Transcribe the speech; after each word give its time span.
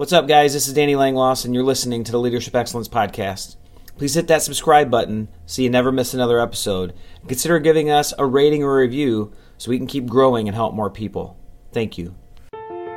What's 0.00 0.14
up, 0.14 0.26
guys? 0.26 0.54
This 0.54 0.66
is 0.66 0.72
Danny 0.72 0.94
Langloss, 0.94 1.44
and 1.44 1.52
you're 1.52 1.62
listening 1.62 2.04
to 2.04 2.10
the 2.10 2.18
Leadership 2.18 2.54
Excellence 2.54 2.88
Podcast. 2.88 3.56
Please 3.98 4.14
hit 4.14 4.28
that 4.28 4.40
subscribe 4.40 4.90
button 4.90 5.28
so 5.44 5.60
you 5.60 5.68
never 5.68 5.92
miss 5.92 6.14
another 6.14 6.40
episode. 6.40 6.94
Consider 7.28 7.58
giving 7.58 7.90
us 7.90 8.14
a 8.16 8.24
rating 8.24 8.64
or 8.64 8.78
review 8.78 9.30
so 9.58 9.68
we 9.68 9.76
can 9.76 9.86
keep 9.86 10.06
growing 10.06 10.48
and 10.48 10.54
help 10.54 10.72
more 10.72 10.88
people. 10.88 11.36
Thank 11.74 11.98
you. 11.98 12.14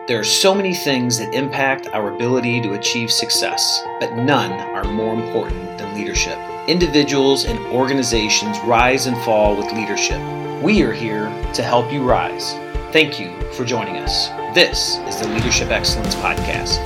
There 0.08 0.18
are 0.18 0.24
so 0.24 0.56
many 0.56 0.74
things 0.74 1.18
that 1.18 1.34
impact 1.34 1.88
our 1.88 2.16
ability 2.16 2.62
to 2.62 2.76
achieve 2.76 3.12
success, 3.12 3.84
but 4.00 4.16
none 4.16 4.54
are 4.54 4.86
more 4.86 5.14
important 5.14 5.78
than 5.78 5.96
leadership. 5.96 6.38
Individuals 6.70 7.44
and 7.44 7.60
organizations 7.76 8.58
rise 8.62 9.08
and 9.08 9.18
fall 9.24 9.58
with 9.58 9.74
leadership. 9.74 10.22
We 10.64 10.82
are 10.84 10.94
here 10.94 11.26
to 11.52 11.64
help 11.64 11.92
you 11.92 12.02
rise. 12.10 12.54
Thank 12.94 13.20
you 13.20 13.32
for 13.54 13.66
joining 13.66 13.98
us. 13.98 14.28
This 14.54 14.98
is 15.08 15.20
the 15.20 15.28
Leadership 15.30 15.72
Excellence 15.72 16.14
Podcast. 16.14 16.78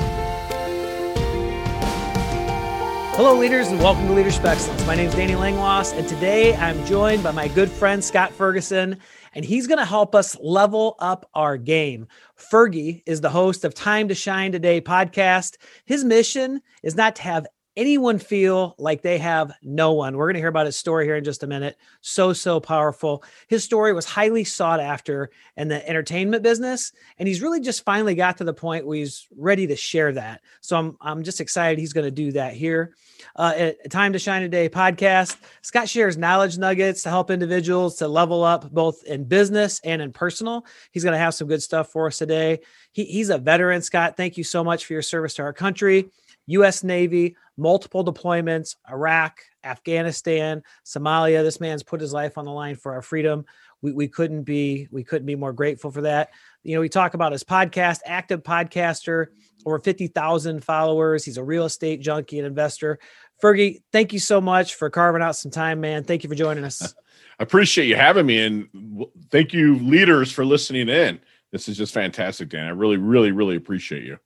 Hello, 3.18 3.38
leaders, 3.38 3.68
and 3.68 3.80
welcome 3.82 4.08
to 4.08 4.14
Leadership 4.14 4.46
Excellence. 4.46 4.88
My 4.88 4.96
name 4.96 5.10
is 5.10 5.16
Danny 5.16 5.34
Langloss, 5.34 5.94
and 5.94 6.08
today 6.08 6.56
I'm 6.56 6.86
joined 6.86 7.24
by 7.24 7.32
my 7.32 7.50
good 7.50 7.70
friend 7.70 8.02
Scott 8.02 8.32
Ferguson, 8.32 9.00
and 9.34 9.44
he's 9.44 9.68
going 9.68 9.80
to 9.80 9.86
help 9.86 10.16
us 10.16 10.38
level 10.40 10.96
up 11.00 11.30
our 11.34 11.58
game. 11.58 12.08
Fergie 12.40 13.04
is 13.06 13.20
the 13.20 13.30
host 13.30 13.66
of 13.66 13.74
Time 13.74 14.08
to 14.08 14.16
Shine 14.16 14.54
Today 14.54 14.80
podcast. 14.80 15.58
His 15.84 16.06
mission 16.06 16.62
is 16.84 16.96
not 16.96 17.18
to 17.18 17.24
have 17.24 17.48
anyone 17.78 18.18
feel 18.18 18.76
like 18.80 19.04
they 19.04 19.20
have 19.20 19.54
no 19.62 19.94
one. 19.94 20.18
We're 20.18 20.26
going 20.26 20.34
to 20.34 20.40
hear 20.40 20.50
about 20.50 20.66
his 20.66 20.76
story 20.76 21.06
here 21.06 21.16
in 21.16 21.24
just 21.24 21.44
a 21.44 21.48
minute. 21.48 21.78
So, 22.02 22.34
so 22.34 22.60
powerful. 22.60 23.24
His 23.48 23.64
story 23.64 23.94
was 23.94 24.04
highly 24.04 24.44
sought 24.44 24.80
after 24.80 25.30
in 25.56 25.68
the 25.68 25.88
entertainment 25.88 26.42
business. 26.42 26.92
And 27.20 27.28
he's 27.28 27.42
really 27.42 27.62
just 27.62 27.86
finally 27.86 28.16
got 28.16 28.38
to 28.38 28.44
the 28.44 28.54
point 28.54 28.88
where 28.88 28.98
he's 28.98 29.28
ready 29.38 29.68
to 29.68 29.76
share 29.76 30.12
that. 30.14 30.42
So 30.60 30.76
I'm, 30.76 30.98
I'm 31.00 31.24
just 31.24 31.40
excited 31.40 31.78
he's 31.78 31.94
going 31.94 32.06
to 32.06 32.12
do 32.12 32.32
that 32.32 32.54
here. 32.54 32.96
Uh, 33.36 33.54
at 33.56 33.92
Time 33.92 34.12
to 34.14 34.20
Shine 34.20 34.42
Today 34.42 34.70
podcast, 34.70 35.38
Scott 35.62 35.88
shares 35.88 36.18
knowledge 36.18 36.58
nuggets 36.58 37.04
to 37.04 37.10
help 37.10 37.30
individuals 37.30 37.98
to 37.98 38.08
level 38.08 38.44
up 38.44 38.72
both 38.72 39.04
in 39.04 39.26
business 39.26 39.80
and 39.84 40.02
in 40.02 40.12
personal. 40.12 40.66
He's 40.92 41.04
going 41.04 41.14
to 41.14 41.20
have 41.20 41.36
some 41.36 41.48
good 41.48 41.62
stuff 41.62 41.92
for 41.92 42.08
us 42.08 42.18
today. 42.18 42.62
He, 42.92 43.06
he's 43.06 43.30
a 43.30 43.38
veteran, 43.38 43.84
Scott. 43.84 44.18
Thank 44.18 44.36
you 44.36 44.44
so 44.44 44.64
much 44.64 44.86
for 44.86 44.94
your 44.94 45.04
service 45.04 45.36
to 45.36 45.44
our 45.44 45.54
country. 45.54 46.10
U.S. 46.48 46.84
Navy, 46.84 47.36
multiple 47.58 48.06
deployments, 48.06 48.76
Iraq, 48.90 49.40
Afghanistan, 49.64 50.64
Somalia. 50.86 51.44
This 51.44 51.60
man's 51.60 51.84
put 51.84 52.00
his 52.00 52.14
life 52.14 52.38
on 52.38 52.46
the 52.46 52.52
line 52.52 52.76
for 52.76 52.94
our 52.94 53.02
freedom. 53.02 53.46
We, 53.82 53.92
we 53.92 54.08
couldn't 54.08 54.44
be 54.44 54.88
we 54.92 55.04
couldn't 55.04 55.26
be 55.26 55.36
more 55.36 55.54
grateful 55.54 55.92
for 55.92 56.02
that. 56.02 56.30
You 56.64 56.76
know, 56.76 56.82
we 56.82 56.90
talk 56.90 57.14
about 57.14 57.32
his 57.32 57.44
podcast, 57.44 58.00
active 58.06 58.44
podcaster, 58.44 59.28
over 59.66 59.80
50,000 59.80 60.64
followers. 60.64 61.26
He's 61.26 61.38
a 61.38 61.44
real 61.44 61.66
estate 61.66 62.02
junkie 62.02 62.40
and 62.40 62.48
investor. 62.48 63.00
Fergie, 63.42 63.82
thank 63.92 64.14
you 64.14 64.20
so 64.20 64.42
much 64.42 64.76
for 64.76 64.90
carving 64.90 65.22
out 65.22 65.36
some 65.36 65.52
time, 65.52 65.80
man. 65.80 66.04
Thank 66.04 66.24
you 66.24 66.30
for 66.30 66.36
joining 66.36 66.64
us. 66.64 66.96
I 67.40 67.44
appreciate 67.44 67.86
you 67.86 67.96
having 67.96 68.26
me 68.26 68.40
and 68.44 69.06
thank 69.30 69.54
you 69.54 69.78
leaders 69.80 70.32
for 70.32 70.44
listening 70.44 70.90
in. 70.90 71.20
This 71.52 71.70
is 71.70 71.78
just 71.78 71.94
fantastic, 71.94 72.50
Dan. 72.50 72.66
I 72.66 72.72
really, 72.72 72.98
really, 72.98 73.32
really 73.32 73.56
appreciate 73.56 74.04
you. 74.04 74.18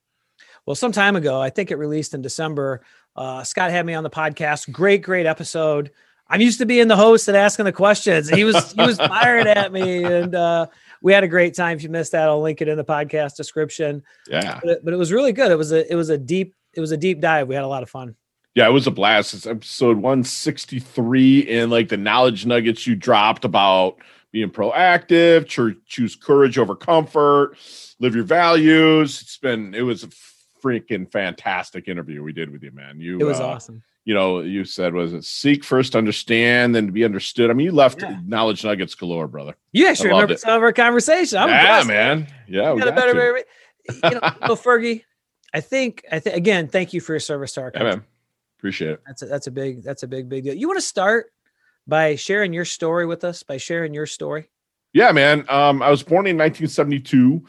Well, 0.65 0.75
some 0.75 0.91
time 0.91 1.15
ago, 1.15 1.41
I 1.41 1.49
think 1.49 1.71
it 1.71 1.77
released 1.77 2.13
in 2.13 2.21
December. 2.21 2.81
Uh, 3.15 3.43
Scott 3.43 3.71
had 3.71 3.85
me 3.85 3.93
on 3.93 4.03
the 4.03 4.09
podcast. 4.09 4.71
Great, 4.71 5.01
great 5.01 5.25
episode. 5.25 5.91
I'm 6.27 6.39
used 6.39 6.59
to 6.59 6.65
being 6.65 6.87
the 6.87 6.95
host 6.95 7.27
and 7.27 7.35
asking 7.35 7.65
the 7.65 7.73
questions. 7.73 8.29
He 8.29 8.45
was 8.45 8.71
he 8.71 8.81
was 8.81 8.97
fired 8.97 9.47
at 9.47 9.73
me, 9.73 10.03
and 10.05 10.33
uh, 10.33 10.67
we 11.01 11.11
had 11.11 11.25
a 11.25 11.27
great 11.27 11.55
time. 11.55 11.75
If 11.75 11.83
you 11.83 11.89
missed 11.89 12.13
that, 12.13 12.29
I'll 12.29 12.41
link 12.41 12.61
it 12.61 12.69
in 12.69 12.77
the 12.77 12.85
podcast 12.85 13.35
description. 13.35 14.01
Yeah, 14.29 14.59
but 14.63 14.69
it, 14.69 14.85
but 14.85 14.93
it 14.93 14.97
was 14.97 15.11
really 15.11 15.33
good. 15.33 15.51
It 15.51 15.57
was 15.57 15.73
a 15.73 15.91
it 15.91 15.95
was 15.95 16.09
a 16.09 16.17
deep 16.17 16.55
it 16.73 16.79
was 16.79 16.91
a 16.91 16.97
deep 16.97 17.19
dive. 17.19 17.49
We 17.49 17.55
had 17.55 17.65
a 17.65 17.67
lot 17.67 17.83
of 17.83 17.89
fun. 17.89 18.15
Yeah, 18.55 18.67
it 18.67 18.71
was 18.71 18.87
a 18.87 18.91
blast. 18.91 19.33
It's 19.33 19.45
episode 19.45 19.97
163, 19.97 21.49
and 21.49 21.71
like 21.71 21.89
the 21.89 21.97
knowledge 21.97 22.45
nuggets 22.45 22.87
you 22.87 22.95
dropped 22.95 23.43
about 23.43 23.97
being 24.31 24.49
proactive, 24.49 25.47
choose 25.85 26.15
courage 26.15 26.57
over 26.57 26.75
comfort, 26.75 27.57
live 27.99 28.15
your 28.15 28.23
values. 28.23 29.21
It's 29.21 29.37
been 29.37 29.73
it 29.73 29.81
was 29.81 30.05
freaking 30.61 31.11
fantastic 31.11 31.87
interview 31.87 32.23
we 32.23 32.33
did 32.33 32.49
with 32.49 32.63
you, 32.63 32.71
man. 32.71 32.99
You 32.99 33.19
it 33.19 33.23
was 33.23 33.39
uh, 33.39 33.47
awesome. 33.47 33.83
You 34.05 34.13
know, 34.13 34.39
you 34.39 34.65
said 34.65 34.93
was 34.93 35.13
it 35.13 35.23
seek 35.23 35.63
first, 35.63 35.95
understand, 35.95 36.73
then 36.73 36.87
to 36.87 36.91
be 36.91 37.03
understood. 37.03 37.49
I 37.49 37.53
mean, 37.53 37.65
you 37.65 37.71
left 37.71 38.01
yeah. 38.01 38.19
knowledge 38.25 38.63
nuggets 38.63 38.95
galore, 38.95 39.27
brother. 39.27 39.55
You 39.73 39.87
actually 39.87 40.09
remember 40.09 40.37
some 40.37 40.55
of 40.55 40.63
our 40.63 40.73
conversation. 40.73 41.37
I'm 41.37 41.49
yeah, 41.49 41.83
man. 41.85 42.27
Yeah, 42.47 42.73
we 42.73 42.81
got, 42.81 42.95
got 42.95 42.97
a 42.97 43.13
better, 43.13 43.13
better, 43.13 44.13
you 44.15 44.19
know, 44.19 44.33
well, 44.41 44.57
Fergie. 44.57 45.03
I 45.53 45.59
think 45.59 46.05
I 46.11 46.19
think 46.19 46.35
again, 46.35 46.67
thank 46.67 46.93
you 46.93 47.01
for 47.01 47.13
your 47.13 47.19
service 47.19 47.53
to 47.53 47.61
our 47.61 47.71
country. 47.71 47.89
Yeah, 47.89 47.95
man. 47.97 48.05
Appreciate 48.57 48.91
it. 48.91 49.01
That's 49.05 49.21
a, 49.21 49.25
that's 49.25 49.47
a 49.47 49.51
big 49.51 49.83
that's 49.83 50.03
a 50.03 50.07
big 50.07 50.29
big 50.29 50.43
deal. 50.43 50.53
You 50.53 50.67
want 50.67 50.77
to 50.77 50.85
start 50.85 51.33
by 51.87 52.15
sharing 52.15 52.53
your 52.53 52.65
story 52.65 53.05
with 53.05 53.23
us? 53.23 53.43
By 53.43 53.57
sharing 53.57 53.93
your 53.93 54.05
story? 54.05 54.49
Yeah, 54.93 55.11
man. 55.11 55.45
Um, 55.49 55.81
I 55.81 55.89
was 55.89 56.03
born 56.03 56.27
in 56.27 56.37
1972 56.37 57.45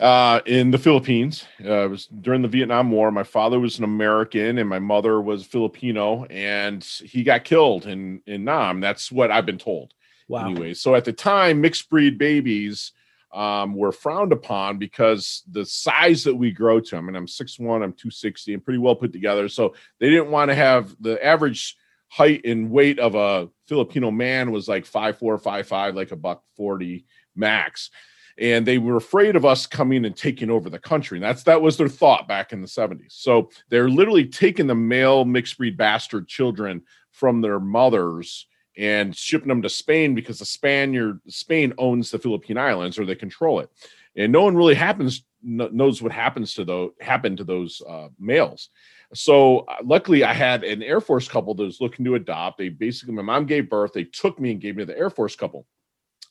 uh, 0.00 0.40
in 0.46 0.70
the 0.70 0.78
Philippines. 0.78 1.44
Uh, 1.64 1.84
it 1.84 1.90
was 1.90 2.06
during 2.06 2.42
the 2.42 2.48
Vietnam 2.48 2.90
War. 2.90 3.10
My 3.10 3.22
father 3.22 3.58
was 3.58 3.78
an 3.78 3.84
American 3.84 4.58
and 4.58 4.68
my 4.68 4.78
mother 4.78 5.20
was 5.20 5.44
Filipino, 5.44 6.24
and 6.24 6.84
he 6.84 7.22
got 7.22 7.44
killed 7.44 7.86
in 7.86 8.22
in 8.26 8.44
Nam. 8.44 8.80
That's 8.80 9.10
what 9.10 9.30
I've 9.30 9.46
been 9.46 9.58
told. 9.58 9.94
Wow. 10.28 10.50
Anyway, 10.50 10.74
so 10.74 10.94
at 10.94 11.04
the 11.04 11.12
time, 11.12 11.60
mixed 11.60 11.88
breed 11.88 12.18
babies 12.18 12.92
um, 13.32 13.74
were 13.74 13.92
frowned 13.92 14.32
upon 14.32 14.78
because 14.78 15.42
the 15.50 15.64
size 15.64 16.24
that 16.24 16.34
we 16.34 16.50
grow 16.50 16.80
to. 16.80 16.96
I 16.96 17.00
mean, 17.00 17.16
I'm 17.16 17.26
6'1", 17.26 17.60
I'm 17.60 17.92
260, 17.92 18.54
and 18.54 18.64
pretty 18.64 18.78
well 18.78 18.94
put 18.94 19.12
together. 19.12 19.48
So 19.48 19.74
they 20.00 20.10
didn't 20.10 20.30
want 20.30 20.50
to 20.50 20.54
have 20.54 20.94
the 21.00 21.24
average 21.24 21.76
height 22.08 22.42
and 22.44 22.70
weight 22.70 22.98
of 22.98 23.14
a 23.14 23.48
Filipino 23.66 24.10
man 24.10 24.50
was 24.50 24.68
like 24.68 24.86
five 24.86 25.18
four, 25.18 25.36
five 25.38 25.66
five, 25.66 25.94
like 25.94 26.10
a 26.10 26.16
buck 26.16 26.42
40 26.56 27.06
max 27.34 27.90
and 28.38 28.64
they 28.64 28.78
were 28.78 28.96
afraid 28.96 29.36
of 29.36 29.44
us 29.44 29.66
coming 29.66 30.04
and 30.04 30.16
taking 30.16 30.50
over 30.50 30.70
the 30.70 30.78
country. 30.78 31.18
And 31.18 31.24
that's 31.24 31.42
that 31.44 31.60
was 31.60 31.76
their 31.76 31.88
thought 31.88 32.28
back 32.28 32.52
in 32.52 32.60
the 32.60 32.68
70s. 32.68 33.12
So 33.12 33.50
they're 33.68 33.88
literally 33.88 34.26
taking 34.26 34.66
the 34.66 34.74
male 34.74 35.24
mixed 35.24 35.58
breed 35.58 35.76
bastard 35.76 36.28
children 36.28 36.82
from 37.10 37.40
their 37.40 37.58
mothers 37.58 38.46
and 38.76 39.14
shipping 39.16 39.48
them 39.48 39.62
to 39.62 39.68
Spain 39.68 40.14
because 40.14 40.38
the 40.38 40.44
Spaniard 40.44 41.20
Spain 41.28 41.74
owns 41.78 42.10
the 42.10 42.18
Philippine 42.18 42.58
Islands 42.58 42.98
or 42.98 43.04
they 43.04 43.16
control 43.16 43.58
it. 43.60 43.70
And 44.14 44.32
no 44.32 44.42
one 44.42 44.56
really 44.56 44.74
happens 44.74 45.24
knows 45.42 46.02
what 46.02 46.10
happens 46.10 46.54
to 46.54 46.64
those 46.64 46.90
happened 47.00 47.38
to 47.38 47.44
those 47.44 47.82
uh, 47.88 48.08
males. 48.18 48.70
So 49.14 49.60
uh, 49.60 49.76
luckily, 49.84 50.22
I 50.24 50.32
had 50.32 50.64
an 50.64 50.82
Air 50.82 51.00
Force 51.00 51.28
couple 51.28 51.54
that 51.54 51.62
was 51.62 51.80
looking 51.80 52.04
to 52.04 52.16
adopt. 52.16 52.58
They 52.58 52.68
basically, 52.68 53.14
my 53.14 53.22
mom 53.22 53.46
gave 53.46 53.70
birth. 53.70 53.92
They 53.92 54.04
took 54.04 54.38
me 54.38 54.50
and 54.50 54.60
gave 54.60 54.76
me 54.76 54.82
to 54.82 54.92
the 54.92 54.98
Air 54.98 55.10
Force 55.10 55.36
couple. 55.36 55.64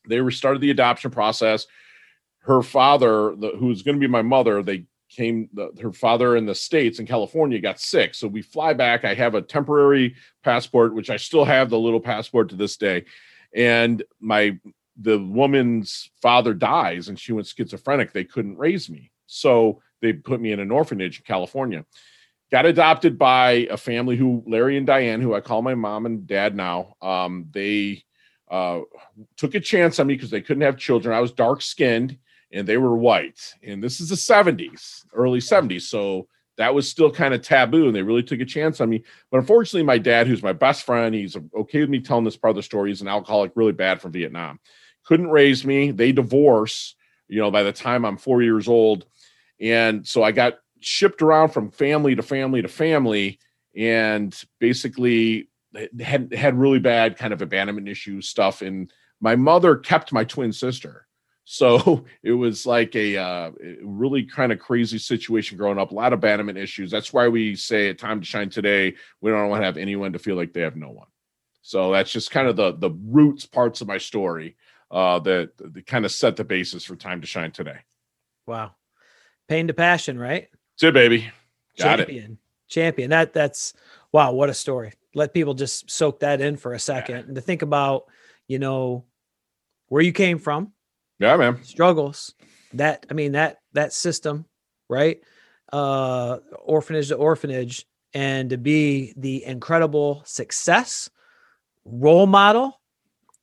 They 0.07 0.19
restarted 0.19 0.61
the 0.61 0.71
adoption 0.71 1.09
process 1.09 1.67
her 2.47 2.61
father, 2.61 3.35
the, 3.35 3.51
who's 3.59 3.83
going 3.83 3.95
to 3.95 3.99
be 3.99 4.07
my 4.07 4.21
mother, 4.21 4.63
they 4.63 4.85
came, 5.09 5.49
the, 5.53 5.69
her 5.81 5.91
father 5.91 6.37
in 6.37 6.45
the 6.45 6.55
States 6.55 6.97
in 6.97 7.05
California 7.05 7.59
got 7.59 7.79
sick. 7.79 8.15
So 8.15 8.25
we 8.25 8.41
fly 8.41 8.71
back. 8.71 9.03
I 9.03 9.13
have 9.13 9.35
a 9.35 9.41
temporary 9.41 10.15
passport, 10.43 10.95
which 10.95 11.09
I 11.09 11.17
still 11.17 11.43
have 11.43 11.69
the 11.69 11.77
little 11.77 11.99
passport 11.99 12.49
to 12.49 12.55
this 12.55 12.77
day. 12.77 13.03
And 13.53 14.01
my, 14.21 14.57
the 14.99 15.19
woman's 15.19 16.09
father 16.21 16.53
dies 16.53 17.09
and 17.09 17.19
she 17.19 17.33
went 17.33 17.47
schizophrenic. 17.47 18.13
They 18.13 18.23
couldn't 18.23 18.57
raise 18.57 18.89
me. 18.89 19.11
So 19.25 19.81
they 20.01 20.13
put 20.13 20.39
me 20.39 20.53
in 20.53 20.61
an 20.61 20.71
orphanage 20.71 21.19
in 21.19 21.25
California. 21.25 21.85
Got 22.49 22.65
adopted 22.65 23.17
by 23.17 23.67
a 23.69 23.75
family 23.75 24.15
who, 24.15 24.41
Larry 24.47 24.77
and 24.77 24.87
Diane, 24.87 25.19
who 25.19 25.35
I 25.35 25.41
call 25.41 25.61
my 25.61 25.75
mom 25.75 26.05
and 26.05 26.25
dad 26.25 26.55
now. 26.55 26.95
Um, 27.01 27.47
they 27.51 28.05
uh, 28.49 28.81
took 29.35 29.53
a 29.53 29.59
chance 29.59 29.99
on 29.99 30.07
me 30.07 30.13
because 30.13 30.29
they 30.29 30.39
couldn't 30.39 30.63
have 30.63 30.77
children. 30.77 31.13
I 31.13 31.19
was 31.19 31.33
dark 31.33 31.61
skinned 31.61 32.17
and 32.51 32.67
they 32.67 32.77
were 32.77 32.95
white. 32.95 33.53
And 33.63 33.83
this 33.83 33.99
is 33.99 34.09
the 34.09 34.15
70s, 34.15 35.05
early 35.13 35.39
70s. 35.39 35.83
So 35.83 36.27
that 36.57 36.73
was 36.73 36.89
still 36.89 37.11
kind 37.11 37.33
of 37.33 37.41
taboo 37.41 37.87
and 37.87 37.95
they 37.95 38.01
really 38.01 38.23
took 38.23 38.39
a 38.39 38.45
chance 38.45 38.81
on 38.81 38.89
me. 38.89 39.03
But 39.31 39.39
unfortunately, 39.39 39.83
my 39.83 39.97
dad, 39.97 40.27
who's 40.27 40.43
my 40.43 40.53
best 40.53 40.83
friend, 40.83 41.13
he's 41.13 41.37
okay 41.55 41.81
with 41.81 41.89
me 41.89 41.99
telling 41.99 42.23
this 42.23 42.37
part 42.37 42.51
of 42.51 42.55
the 42.55 42.63
story. 42.63 42.89
He's 42.89 43.01
an 43.01 43.07
alcoholic, 43.07 43.51
really 43.55 43.73
bad 43.73 44.01
from 44.01 44.11
Vietnam. 44.11 44.59
Couldn't 45.05 45.29
raise 45.29 45.65
me. 45.65 45.91
They 45.91 46.11
divorce, 46.11 46.95
you 47.27 47.39
know, 47.39 47.51
by 47.51 47.63
the 47.63 47.71
time 47.71 48.05
I'm 48.05 48.17
four 48.17 48.41
years 48.41 48.67
old. 48.67 49.05
And 49.59 50.05
so 50.05 50.23
I 50.23 50.31
got 50.31 50.55
shipped 50.79 51.21
around 51.21 51.49
from 51.49 51.71
family 51.71 52.15
to 52.15 52.23
family 52.23 52.61
to 52.61 52.67
family 52.67 53.39
and 53.75 54.39
basically 54.59 55.49
had 55.99 56.33
had 56.33 56.57
really 56.57 56.79
bad 56.79 57.17
kind 57.17 57.33
of 57.33 57.41
abandonment 57.41 57.87
issues 57.87 58.27
stuff 58.27 58.61
and 58.61 58.91
my 59.19 59.35
mother 59.35 59.75
kept 59.75 60.13
my 60.13 60.23
twin 60.23 60.51
sister 60.51 61.06
so 61.49 62.03
it 62.23 62.33
was 62.33 62.65
like 62.65 62.93
a 62.97 63.15
uh, 63.15 63.51
really 63.81 64.23
kind 64.23 64.51
of 64.51 64.59
crazy 64.59 64.97
situation 64.97 65.57
growing 65.57 65.79
up. 65.79 65.91
A 65.91 65.95
lot 65.95 66.11
of 66.11 66.19
abandonment 66.19 66.57
issues. 66.57 66.91
That's 66.91 67.13
why 67.13 67.29
we 67.29 67.55
say 67.55 67.89
at 67.89 67.97
Time 67.97 68.19
to 68.19 68.25
Shine 68.25 68.49
today, 68.49 68.95
we 69.21 69.31
don't 69.31 69.47
want 69.47 69.61
to 69.61 69.65
have 69.65 69.77
anyone 69.77 70.11
to 70.11 70.19
feel 70.19 70.35
like 70.35 70.51
they 70.51 70.59
have 70.59 70.75
no 70.75 70.89
one. 70.89 71.07
So 71.61 71.93
that's 71.93 72.11
just 72.11 72.31
kind 72.31 72.49
of 72.49 72.57
the 72.57 72.73
the 72.73 72.91
roots 72.91 73.45
parts 73.45 73.79
of 73.79 73.87
my 73.87 73.97
story 73.97 74.57
uh, 74.91 75.19
that, 75.19 75.51
that 75.57 75.87
kind 75.87 76.03
of 76.03 76.11
set 76.11 76.35
the 76.35 76.43
basis 76.43 76.83
for 76.83 76.97
Time 76.97 77.21
to 77.21 77.27
Shine 77.27 77.51
today. 77.51 77.79
Wow, 78.45 78.75
pain 79.47 79.67
to 79.67 79.73
passion, 79.73 80.19
right? 80.19 80.49
That's 80.75 80.89
it, 80.89 80.93
baby. 80.93 81.31
Got 81.77 81.97
champion. 81.99 82.33
It. 82.33 82.37
Champion. 82.67 83.09
That 83.11 83.31
that's 83.31 83.73
wow, 84.11 84.33
what 84.33 84.49
a 84.49 84.53
story. 84.53 84.91
Let 85.15 85.33
people 85.33 85.53
just 85.53 85.89
soak 85.89 86.19
that 86.19 86.41
in 86.41 86.57
for 86.57 86.73
a 86.73 86.79
second 86.79 87.15
yeah. 87.15 87.21
and 87.21 87.35
to 87.35 87.41
think 87.41 87.61
about, 87.61 88.05
you 88.49 88.59
know, 88.59 89.05
where 89.87 90.01
you 90.01 90.11
came 90.11 90.39
from. 90.39 90.73
Yeah, 91.19 91.35
man. 91.37 91.63
Struggles. 91.63 92.33
That 92.73 93.05
I 93.09 93.13
mean 93.13 93.33
that 93.33 93.59
that 93.73 93.93
system, 93.93 94.45
right? 94.89 95.19
Uh 95.71 96.37
orphanage 96.59 97.09
to 97.09 97.15
orphanage 97.15 97.85
and 98.13 98.49
to 98.49 98.57
be 98.57 99.13
the 99.17 99.43
incredible 99.43 100.21
success, 100.25 101.09
role 101.85 102.27
model, 102.27 102.79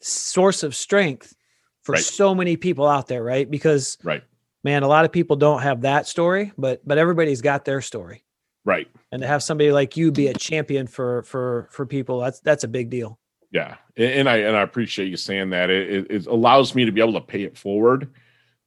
source 0.00 0.62
of 0.62 0.74
strength 0.74 1.34
for 1.82 1.92
right. 1.92 2.02
so 2.02 2.34
many 2.34 2.56
people 2.56 2.86
out 2.86 3.06
there, 3.06 3.22
right? 3.22 3.50
Because 3.50 3.98
right. 4.02 4.22
man, 4.62 4.82
a 4.82 4.88
lot 4.88 5.04
of 5.04 5.12
people 5.12 5.36
don't 5.36 5.62
have 5.62 5.82
that 5.82 6.06
story, 6.06 6.52
but 6.58 6.86
but 6.86 6.98
everybody's 6.98 7.40
got 7.42 7.64
their 7.64 7.80
story. 7.80 8.24
Right. 8.64 8.88
And 9.12 9.20
to 9.20 9.28
have 9.28 9.42
somebody 9.42 9.72
like 9.72 9.96
you 9.96 10.10
be 10.10 10.28
a 10.28 10.34
champion 10.34 10.86
for 10.86 11.22
for 11.22 11.68
for 11.70 11.86
people, 11.86 12.20
that's 12.20 12.40
that's 12.40 12.64
a 12.64 12.68
big 12.68 12.90
deal. 12.90 13.18
Yeah, 13.54 13.76
and 13.96 14.28
I 14.28 14.38
and 14.38 14.56
I 14.56 14.62
appreciate 14.62 15.08
you 15.08 15.16
saying 15.16 15.50
that. 15.50 15.70
It, 15.70 16.10
it 16.10 16.26
allows 16.26 16.74
me 16.74 16.86
to 16.86 16.90
be 16.90 17.00
able 17.00 17.12
to 17.12 17.20
pay 17.20 17.44
it 17.44 17.56
forward 17.56 18.10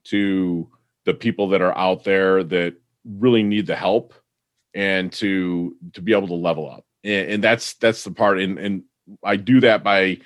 to 0.05 0.69
the 1.03 1.13
people 1.13 1.49
that 1.49 1.61
are 1.61 1.77
out 1.77 2.05
there 2.05 2.41
that 2.41 2.75
really 3.03 3.43
need 3.43 3.67
the 3.67 3.75
help 3.75 4.13
and 4.73 5.11
to 5.11 5.75
to 5.91 6.01
be 6.01 6.13
able 6.13 6.29
to 6.29 6.35
level 6.35 6.71
up. 6.71 6.85
And, 7.03 7.31
and 7.31 7.43
that's 7.43 7.73
that's 7.73 8.05
the 8.05 8.11
part 8.11 8.39
and 8.39 8.57
and 8.57 8.83
i 9.25 9.35
do 9.35 9.59
that 9.59 9.83
by 9.83 10.19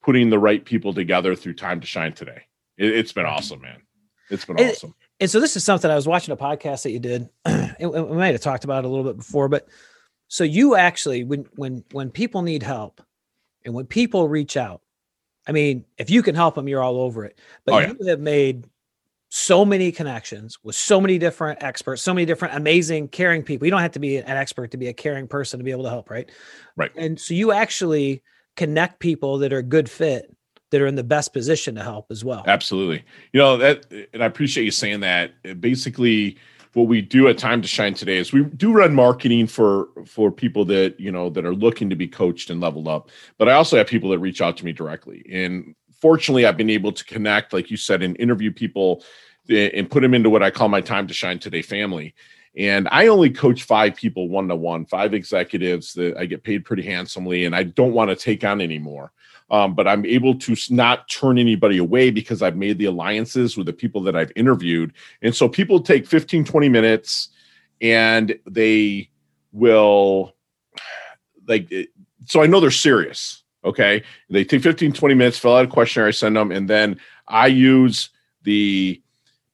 putting 0.00 0.30
the 0.30 0.38
right 0.38 0.64
people 0.64 0.94
together 0.94 1.34
through 1.34 1.54
time 1.54 1.80
to 1.80 1.86
shine 1.86 2.12
today. 2.12 2.42
It, 2.78 2.94
has 2.94 3.12
been 3.12 3.24
mm-hmm. 3.24 3.34
awesome 3.34 3.62
man. 3.62 3.82
It's 4.30 4.44
been 4.44 4.60
and, 4.60 4.70
awesome. 4.70 4.94
and 5.18 5.28
so 5.28 5.40
this 5.40 5.56
is 5.56 5.64
something 5.64 5.90
i 5.90 5.96
was 5.96 6.06
watching 6.06 6.32
a 6.32 6.36
podcast 6.36 6.84
that 6.84 6.92
you 6.92 7.00
did 7.00 7.28
and 7.44 7.76
we 7.80 8.16
might 8.16 8.32
have 8.32 8.40
talked 8.40 8.62
about 8.62 8.84
it 8.84 8.86
a 8.86 8.88
little 8.88 9.04
bit 9.04 9.16
before 9.16 9.48
but 9.48 9.66
so 10.28 10.44
you 10.44 10.76
actually 10.76 11.24
when 11.24 11.46
when 11.56 11.84
when 11.90 12.10
people 12.10 12.42
need 12.42 12.62
help 12.62 13.02
and 13.64 13.74
when 13.74 13.86
people 13.86 14.28
reach 14.28 14.56
out 14.56 14.80
i 15.46 15.52
mean 15.52 15.84
if 15.98 16.10
you 16.10 16.22
can 16.22 16.34
help 16.34 16.54
them 16.54 16.68
you're 16.68 16.82
all 16.82 17.00
over 17.00 17.24
it 17.24 17.38
but 17.64 17.74
oh, 17.74 17.78
yeah. 17.78 17.92
you 17.98 18.06
have 18.06 18.20
made 18.20 18.66
so 19.36 19.64
many 19.64 19.90
connections 19.90 20.58
with 20.62 20.76
so 20.76 21.00
many 21.00 21.18
different 21.18 21.60
experts, 21.60 22.00
so 22.00 22.14
many 22.14 22.24
different 22.24 22.54
amazing, 22.54 23.08
caring 23.08 23.42
people. 23.42 23.66
You 23.66 23.72
don't 23.72 23.80
have 23.80 23.90
to 23.90 23.98
be 23.98 24.16
an 24.16 24.28
expert 24.28 24.70
to 24.70 24.76
be 24.76 24.86
a 24.86 24.92
caring 24.92 25.26
person 25.26 25.58
to 25.58 25.64
be 25.64 25.72
able 25.72 25.82
to 25.82 25.90
help, 25.90 26.08
right? 26.08 26.30
Right. 26.76 26.92
And 26.94 27.18
so 27.18 27.34
you 27.34 27.50
actually 27.50 28.22
connect 28.54 29.00
people 29.00 29.38
that 29.38 29.52
are 29.52 29.60
good 29.60 29.90
fit 29.90 30.32
that 30.70 30.80
are 30.80 30.86
in 30.86 30.94
the 30.94 31.02
best 31.02 31.32
position 31.32 31.74
to 31.74 31.82
help 31.82 32.12
as 32.12 32.24
well. 32.24 32.44
Absolutely. 32.46 33.04
You 33.32 33.40
know, 33.40 33.56
that 33.56 33.86
and 34.12 34.22
I 34.22 34.26
appreciate 34.26 34.62
you 34.64 34.70
saying 34.70 35.00
that. 35.00 35.32
Basically, 35.60 36.36
what 36.74 36.88
we 36.88 37.00
do 37.00 37.28
at 37.28 37.38
Time 37.38 37.62
to 37.62 37.68
Shine 37.68 37.94
today 37.94 38.16
is 38.16 38.32
we 38.32 38.44
do 38.44 38.72
run 38.72 38.94
marketing 38.94 39.46
for 39.46 39.88
for 40.06 40.30
people 40.30 40.64
that, 40.66 40.98
you 40.98 41.10
know, 41.10 41.30
that 41.30 41.44
are 41.44 41.54
looking 41.54 41.88
to 41.90 41.96
be 41.96 42.08
coached 42.08 42.50
and 42.50 42.60
leveled 42.60 42.88
up. 42.88 43.10
But 43.38 43.48
I 43.48 43.52
also 43.52 43.76
have 43.76 43.86
people 43.86 44.10
that 44.10 44.18
reach 44.18 44.40
out 44.40 44.56
to 44.58 44.64
me 44.64 44.72
directly. 44.72 45.24
And 45.30 45.74
fortunately, 46.00 46.46
I've 46.46 46.56
been 46.56 46.70
able 46.70 46.92
to 46.92 47.04
connect, 47.04 47.52
like 47.52 47.70
you 47.70 47.76
said, 47.76 48.02
and 48.02 48.18
interview 48.20 48.52
people 48.52 49.04
and 49.48 49.90
put 49.90 50.00
them 50.00 50.14
into 50.14 50.30
what 50.30 50.42
I 50.42 50.50
call 50.50 50.68
my 50.68 50.80
time 50.80 51.06
to 51.06 51.14
shine 51.14 51.38
today 51.38 51.62
family. 51.62 52.14
And 52.56 52.88
I 52.90 53.08
only 53.08 53.30
coach 53.30 53.64
five 53.64 53.96
people 53.96 54.28
one 54.28 54.48
to 54.48 54.56
one, 54.56 54.86
five 54.86 55.12
executives 55.12 55.92
that 55.94 56.16
I 56.16 56.26
get 56.26 56.44
paid 56.44 56.64
pretty 56.64 56.82
handsomely, 56.84 57.44
and 57.44 57.54
I 57.54 57.64
don't 57.64 57.92
want 57.92 58.10
to 58.10 58.16
take 58.16 58.44
on 58.44 58.60
anymore. 58.60 59.12
Um, 59.50 59.74
but 59.74 59.86
I'm 59.86 60.06
able 60.06 60.38
to 60.38 60.56
not 60.70 61.08
turn 61.08 61.38
anybody 61.38 61.78
away 61.78 62.10
because 62.10 62.42
I've 62.42 62.56
made 62.56 62.78
the 62.78 62.86
alliances 62.86 63.56
with 63.56 63.66
the 63.66 63.72
people 63.72 64.02
that 64.02 64.16
I've 64.16 64.32
interviewed. 64.36 64.92
And 65.22 65.34
so 65.34 65.48
people 65.48 65.80
take 65.80 66.06
15, 66.06 66.44
20 66.44 66.68
minutes 66.68 67.28
and 67.80 68.38
they 68.46 69.10
will, 69.52 70.34
like, 71.46 71.72
so 72.26 72.42
I 72.42 72.46
know 72.46 72.60
they're 72.60 72.70
serious. 72.70 73.44
Okay. 73.64 74.02
They 74.30 74.44
take 74.44 74.62
15, 74.62 74.92
20 74.92 75.14
minutes, 75.14 75.38
fill 75.38 75.56
out 75.56 75.64
a 75.64 75.68
questionnaire, 75.68 76.08
I 76.08 76.12
send 76.12 76.36
them, 76.36 76.50
and 76.50 76.68
then 76.68 77.00
I 77.28 77.46
use 77.46 78.10
the 78.42 79.00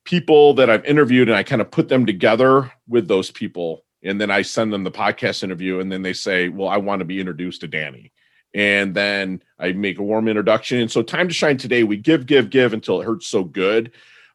people 0.04 0.54
that 0.54 0.70
I've 0.70 0.84
interviewed 0.84 1.28
and 1.28 1.36
I 1.36 1.42
kind 1.42 1.60
of 1.60 1.70
put 1.70 1.88
them 1.88 2.06
together 2.06 2.72
with 2.88 3.06
those 3.06 3.30
people. 3.30 3.84
And 4.02 4.20
then 4.20 4.30
I 4.30 4.42
send 4.42 4.72
them 4.72 4.82
the 4.82 4.90
podcast 4.90 5.44
interview. 5.44 5.78
And 5.80 5.92
then 5.92 6.02
they 6.02 6.14
say, 6.14 6.48
Well, 6.48 6.68
I 6.68 6.78
want 6.78 7.00
to 7.00 7.04
be 7.04 7.20
introduced 7.20 7.60
to 7.60 7.68
Danny. 7.68 8.12
And 8.52 8.94
then 8.94 9.42
I 9.58 9.72
make 9.72 9.98
a 9.98 10.02
warm 10.02 10.26
introduction. 10.26 10.80
And 10.80 10.90
so, 10.90 11.02
time 11.02 11.28
to 11.28 11.34
shine 11.34 11.56
today, 11.56 11.84
we 11.84 11.96
give, 11.96 12.26
give, 12.26 12.50
give 12.50 12.72
until 12.72 13.00
it 13.00 13.04
hurts 13.04 13.26
so 13.26 13.44
good. 13.44 13.92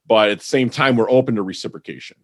But 0.07 0.29
at 0.29 0.39
the 0.39 0.45
same 0.45 0.69
time, 0.69 0.95
we're 0.95 1.09
open 1.09 1.35
to 1.35 1.41
reciprocation. 1.41 2.17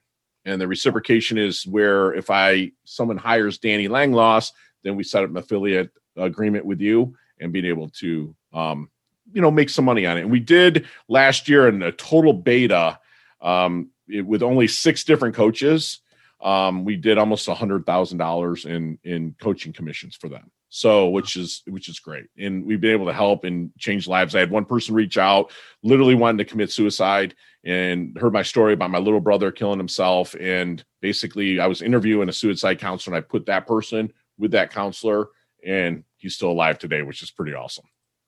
And 0.46 0.60
the 0.60 0.68
reciprocation 0.68 1.38
is 1.38 1.66
where 1.68 2.14
if 2.14 2.30
I 2.30 2.72
someone 2.84 3.18
hires 3.18 3.58
Danny 3.58 3.88
Langloss, 3.88 4.52
then 4.84 4.96
we 4.96 5.04
set 5.04 5.24
up 5.24 5.30
an 5.30 5.38
affiliate 5.38 5.92
agreement 6.16 6.66
with 6.66 6.82
you 6.82 7.16
and 7.40 7.54
being 7.54 7.66
able 7.66 7.90
to 7.90 8.36
um, 8.54 8.90
you 9.34 9.42
know 9.42 9.52
make 9.52 9.70
some 9.70 9.86
money 9.86 10.06
on 10.06 10.18
it. 10.18 10.22
And 10.22 10.32
we 10.32 10.40
did 10.40 10.88
last 11.08 11.48
year 11.48 11.68
in 11.68 11.82
a 11.84 11.92
total 11.92 12.34
beta 12.34 13.00
um, 13.42 13.90
it, 14.08 14.26
with 14.26 14.44
only 14.44 14.68
six 14.68 15.04
different 15.04 15.36
coaches, 15.36 16.00
um, 16.42 16.86
we 16.86 16.96
did 16.96 17.18
almost 17.18 17.48
a 17.48 17.54
hundred 17.54 17.86
thousand 17.86 18.18
dollars 18.18 18.66
in 18.66 18.98
in 19.04 19.36
coaching 19.40 19.74
commissions 19.74 20.16
for 20.16 20.30
them. 20.30 20.52
So, 20.74 21.10
which 21.10 21.36
is 21.36 21.64
which 21.68 21.90
is 21.90 22.00
great, 22.00 22.28
and 22.38 22.66
we've 22.66 22.80
been 22.80 22.94
able 22.94 23.08
to 23.08 23.14
help 23.14 23.44
and 23.44 23.72
change 23.78 24.08
lives. 24.08 24.36
I 24.36 24.40
had 24.40 24.50
one 24.50 24.64
person 24.64 24.96
reach 24.96 25.18
out, 25.18 25.52
literally 25.84 26.16
wanting 26.16 26.38
to 26.38 26.46
commit 26.46 26.72
suicide, 26.72 27.36
and 27.66 28.18
heard 28.18 28.32
my 28.32 28.42
story 28.42 28.72
about 28.72 28.90
my 28.90 28.98
little 28.98 29.20
brother 29.20 29.52
killing 29.52 29.78
himself. 29.78 30.34
And 30.40 30.82
basically, 31.02 31.60
I 31.60 31.68
was 31.68 31.82
interviewing 31.82 32.30
a 32.30 32.34
suicide 32.34 32.80
counselor, 32.80 33.18
and 33.18 33.22
I 33.22 33.28
put 33.28 33.48
that 33.48 33.68
person 33.68 34.14
with 34.40 34.52
that 34.52 34.72
counselor, 34.72 35.28
and 35.62 36.06
he's 36.16 36.36
still 36.36 36.52
alive 36.52 36.80
today, 36.80 37.02
which 37.02 37.22
is 37.22 37.32
pretty 37.32 37.54
awesome. 37.54 37.86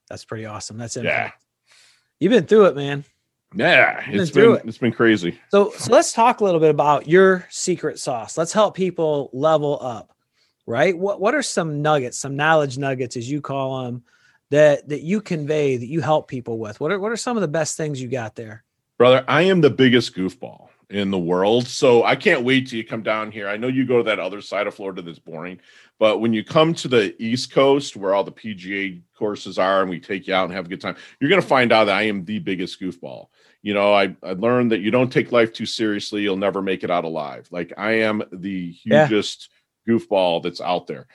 That's 0.09 0.25
pretty 0.25 0.45
awesome. 0.45 0.77
That's 0.77 0.97
it. 0.97 1.05
Yeah, 1.05 1.31
you've 2.19 2.31
been 2.31 2.45
through 2.45 2.65
it, 2.65 2.75
man. 2.75 3.05
Yeah, 3.55 4.03
it's 4.05 4.31
been 4.31 4.55
it. 4.55 4.65
has 4.65 4.77
been 4.77 4.91
crazy. 4.91 5.39
So 5.49 5.71
so 5.77 5.93
let's 5.93 6.11
talk 6.11 6.41
a 6.41 6.43
little 6.43 6.59
bit 6.59 6.71
about 6.71 7.07
your 7.07 7.47
secret 7.49 7.99
sauce. 7.99 8.37
Let's 8.37 8.51
help 8.51 8.75
people 8.75 9.29
level 9.31 9.79
up, 9.81 10.13
right? 10.65 10.97
What 10.97 11.19
what 11.19 11.35
are 11.35 11.43
some 11.43 11.81
nuggets, 11.81 12.17
some 12.17 12.35
knowledge 12.35 12.77
nuggets 12.77 13.17
as 13.17 13.29
you 13.29 13.41
call 13.41 13.83
them 13.83 14.03
that 14.49 14.89
that 14.89 15.01
you 15.01 15.21
convey 15.21 15.77
that 15.77 15.87
you 15.87 16.01
help 16.01 16.27
people 16.27 16.59
with? 16.59 16.79
What 16.79 16.91
are 16.91 16.99
what 16.99 17.11
are 17.11 17.17
some 17.17 17.37
of 17.37 17.41
the 17.41 17.47
best 17.47 17.77
things 17.77 18.01
you 18.01 18.07
got 18.07 18.35
there? 18.35 18.63
Brother, 18.97 19.25
I 19.27 19.43
am 19.43 19.61
the 19.61 19.69
biggest 19.69 20.15
goofball 20.15 20.69
in 20.93 21.09
the 21.09 21.17
world. 21.17 21.67
So 21.67 22.03
I 22.03 22.15
can't 22.15 22.43
wait 22.43 22.67
till 22.67 22.77
you 22.77 22.85
come 22.85 23.01
down 23.01 23.31
here. 23.31 23.47
I 23.47 23.57
know 23.57 23.67
you 23.67 23.85
go 23.85 23.97
to 23.97 24.03
that 24.03 24.19
other 24.19 24.41
side 24.41 24.67
of 24.67 24.75
Florida 24.75 25.01
that's 25.01 25.17
boring, 25.17 25.59
but 25.97 26.19
when 26.19 26.33
you 26.33 26.43
come 26.43 26.73
to 26.75 26.87
the 26.87 27.15
East 27.21 27.51
Coast 27.51 27.95
where 27.95 28.13
all 28.13 28.23
the 28.23 28.31
PGA 28.31 29.01
courses 29.17 29.57
are 29.57 29.81
and 29.81 29.89
we 29.89 29.99
take 29.99 30.27
you 30.27 30.35
out 30.35 30.45
and 30.45 30.53
have 30.53 30.67
a 30.67 30.69
good 30.69 30.81
time, 30.81 30.95
you're 31.19 31.29
going 31.29 31.41
to 31.41 31.47
find 31.47 31.71
out 31.71 31.85
that 31.85 31.95
I 31.95 32.03
am 32.03 32.25
the 32.25 32.39
biggest 32.39 32.79
goofball. 32.79 33.27
You 33.63 33.73
know, 33.73 33.93
I, 33.93 34.15
I 34.21 34.33
learned 34.33 34.71
that 34.71 34.81
you 34.81 34.91
don't 34.91 35.11
take 35.11 35.31
life 35.31 35.51
too 35.51 35.65
seriously, 35.65 36.21
you'll 36.21 36.37
never 36.37 36.61
make 36.61 36.83
it 36.83 36.91
out 36.91 37.05
alive. 37.05 37.47
Like 37.49 37.73
I 37.75 37.93
am 38.01 38.23
the 38.31 38.71
hugest 38.71 39.49
yeah. 39.49 39.57
Goofball 39.87 40.43
that's 40.43 40.61
out 40.61 40.87
there. 40.87 41.07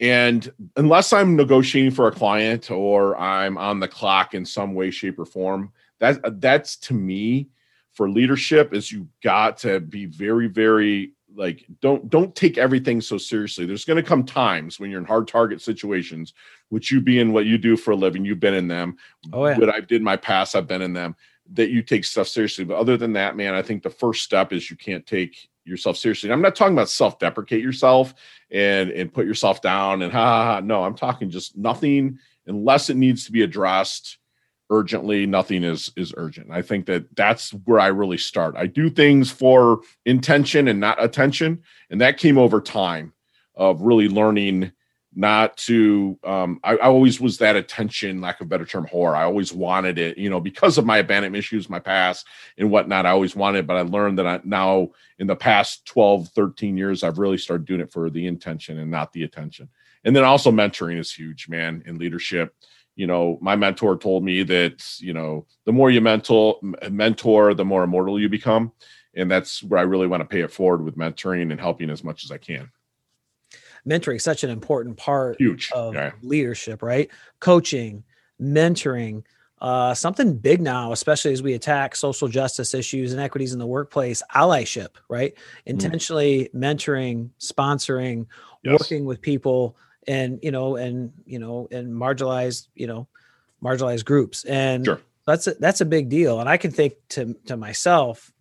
And 0.00 0.52
unless 0.76 1.12
I'm 1.12 1.36
negotiating 1.36 1.92
for 1.92 2.08
a 2.08 2.12
client 2.12 2.70
or 2.70 3.16
I'm 3.16 3.56
on 3.56 3.78
the 3.78 3.86
clock 3.86 4.34
in 4.34 4.44
some 4.44 4.74
way, 4.74 4.90
shape, 4.90 5.18
or 5.18 5.24
form, 5.24 5.72
that 6.00 6.40
that's 6.40 6.76
to 6.76 6.94
me 6.94 7.48
for 7.92 8.10
leadership 8.10 8.74
is 8.74 8.90
you 8.90 9.08
got 9.22 9.58
to 9.58 9.80
be 9.80 10.06
very 10.06 10.48
very 10.48 11.12
like 11.34 11.64
don't 11.80 12.10
don't 12.10 12.34
take 12.34 12.58
everything 12.58 13.00
so 13.00 13.16
seriously 13.16 13.64
there's 13.64 13.84
going 13.84 13.96
to 13.96 14.02
come 14.02 14.24
times 14.24 14.78
when 14.78 14.90
you're 14.90 15.00
in 15.00 15.06
hard 15.06 15.26
target 15.28 15.60
situations 15.62 16.34
which 16.68 16.90
you 16.90 17.00
be 17.00 17.20
in 17.20 17.32
what 17.32 17.46
you 17.46 17.56
do 17.56 17.76
for 17.76 17.92
a 17.92 17.96
living 17.96 18.24
you've 18.24 18.40
been 18.40 18.54
in 18.54 18.68
them 18.68 18.96
oh 19.32 19.46
yeah. 19.46 19.56
what 19.56 19.70
i 19.70 19.80
did 19.80 19.96
in 19.96 20.02
my 20.02 20.16
past 20.16 20.54
i've 20.54 20.66
been 20.66 20.82
in 20.82 20.92
them 20.92 21.14
that 21.52 21.70
you 21.70 21.82
take 21.82 22.04
stuff 22.04 22.28
seriously 22.28 22.64
but 22.64 22.76
other 22.76 22.96
than 22.96 23.12
that 23.12 23.36
man 23.36 23.54
i 23.54 23.62
think 23.62 23.82
the 23.82 23.90
first 23.90 24.24
step 24.24 24.52
is 24.52 24.70
you 24.70 24.76
can't 24.76 25.06
take 25.06 25.48
yourself 25.64 25.96
seriously. 25.96 26.28
And 26.28 26.34
i'm 26.34 26.42
not 26.42 26.56
talking 26.56 26.74
about 26.74 26.88
self-deprecate 26.88 27.62
yourself 27.62 28.14
and 28.50 28.90
and 28.90 29.12
put 29.12 29.26
yourself 29.26 29.62
down 29.62 30.02
and 30.02 30.12
ha, 30.12 30.24
ha, 30.24 30.44
ha. 30.44 30.60
No 30.60 30.84
i'm 30.84 30.94
talking 30.94 31.30
just 31.30 31.56
nothing 31.56 32.18
unless 32.46 32.90
it 32.90 32.96
needs 32.96 33.24
to 33.26 33.32
be 33.32 33.42
addressed 33.42 34.18
urgently 34.70 35.26
nothing 35.26 35.64
is 35.64 35.92
is 35.96 36.14
urgent. 36.16 36.50
I 36.50 36.62
think 36.62 36.86
that 36.86 37.14
that's 37.14 37.50
where 37.50 37.78
i 37.78 37.88
really 37.88 38.18
start. 38.18 38.56
I 38.56 38.66
do 38.66 38.88
things 38.88 39.30
for 39.30 39.80
intention 40.06 40.66
and 40.66 40.80
not 40.80 41.02
attention. 41.02 41.62
And 41.90 42.00
that 42.00 42.18
came 42.18 42.38
over 42.38 42.60
time 42.60 43.12
of 43.54 43.82
really 43.82 44.08
learning 44.08 44.72
not 45.14 45.56
to 45.58 46.18
um 46.24 46.58
I, 46.64 46.72
I, 46.76 46.86
always 46.86 47.20
was 47.20 47.38
that 47.38 47.56
attention 47.56 48.20
lack 48.20 48.40
of 48.40 48.48
better 48.48 48.64
term 48.64 48.86
whore. 48.86 49.14
I 49.14 49.24
always 49.24 49.52
wanted 49.52 49.98
it 49.98 50.16
you 50.16 50.30
know 50.30 50.40
because 50.40 50.78
of 50.78 50.86
my 50.86 50.98
abandonment 50.98 51.38
issues 51.38 51.68
my 51.68 51.80
past 51.80 52.26
and 52.56 52.70
whatnot 52.70 53.04
i 53.04 53.10
always 53.10 53.36
wanted 53.36 53.66
but 53.66 53.76
i 53.76 53.82
learned 53.82 54.18
that 54.18 54.26
i 54.26 54.40
now 54.44 54.88
in 55.18 55.26
the 55.26 55.36
past 55.36 55.84
12 55.86 56.28
13 56.28 56.76
years 56.76 57.02
i've 57.02 57.18
really 57.18 57.36
started 57.36 57.66
doing 57.66 57.80
it 57.80 57.92
for 57.92 58.08
the 58.08 58.26
intention 58.26 58.78
and 58.78 58.90
not 58.90 59.12
the 59.12 59.24
attention. 59.24 59.68
And 60.04 60.16
then 60.16 60.24
also 60.24 60.50
mentoring 60.50 60.98
is 60.98 61.12
huge 61.12 61.48
man 61.48 61.82
in 61.86 61.98
leadership. 61.98 62.54
You 62.96 63.06
know 63.06 63.38
my 63.40 63.56
mentor 63.56 63.96
told 63.98 64.24
me 64.24 64.42
that 64.44 64.84
you 64.98 65.12
know 65.12 65.46
the 65.64 65.72
more 65.72 65.90
you 65.90 66.00
mentor 66.00 66.58
mentor 66.90 67.54
the 67.54 67.64
more 67.64 67.84
immortal 67.84 68.20
you 68.20 68.28
become. 68.28 68.72
And 69.14 69.30
that's 69.30 69.62
where 69.62 69.78
i 69.78 69.82
really 69.82 70.06
want 70.06 70.22
to 70.22 70.26
pay 70.26 70.40
it 70.40 70.50
forward 70.50 70.82
with 70.82 70.96
mentoring 70.96 71.50
and 71.50 71.60
helping 71.60 71.90
as 71.90 72.02
much 72.02 72.24
as 72.24 72.30
i 72.30 72.38
can 72.38 72.70
mentoring 73.86 74.16
is 74.16 74.24
such 74.24 74.44
an 74.44 74.50
important 74.50 74.96
part 74.96 75.36
Huge. 75.38 75.70
of 75.74 75.94
Yeah. 75.94 76.12
leadership, 76.22 76.82
right? 76.82 77.10
Coaching, 77.40 78.04
mentoring, 78.40 79.24
uh, 79.60 79.94
something 79.94 80.36
big 80.36 80.60
now, 80.60 80.90
especially 80.92 81.32
as 81.32 81.42
we 81.42 81.54
attack 81.54 81.94
social 81.94 82.26
justice 82.28 82.74
issues, 82.74 83.12
and 83.12 83.20
equities 83.20 83.52
in 83.52 83.58
the 83.60 83.66
workplace, 83.66 84.20
allyship, 84.34 84.96
right? 85.08 85.34
Intentionally 85.66 86.50
mentoring, 86.54 87.30
sponsoring, 87.38 88.26
Yes. 88.64 88.78
working 88.80 89.04
with 89.04 89.20
people 89.20 89.76
and 90.08 90.38
you 90.42 90.50
know 90.50 90.76
and 90.76 91.12
you 91.24 91.38
know 91.38 91.68
and 91.70 91.92
marginalized 91.92 92.66
you 92.74 92.86
know 92.88 93.06
marginalized 93.62 94.04
groups 94.04 94.44
and 94.44 94.84
Sure. 94.84 95.00
that's 95.26 95.46
a, 95.46 95.54
that's 95.54 95.80
a 95.80 95.84
big 95.84 96.08
deal 96.08 96.40
and 96.40 96.48
i 96.48 96.56
can 96.56 96.70
think 96.72 96.94
to 97.10 97.34
to 97.46 97.56
myself 97.56 98.32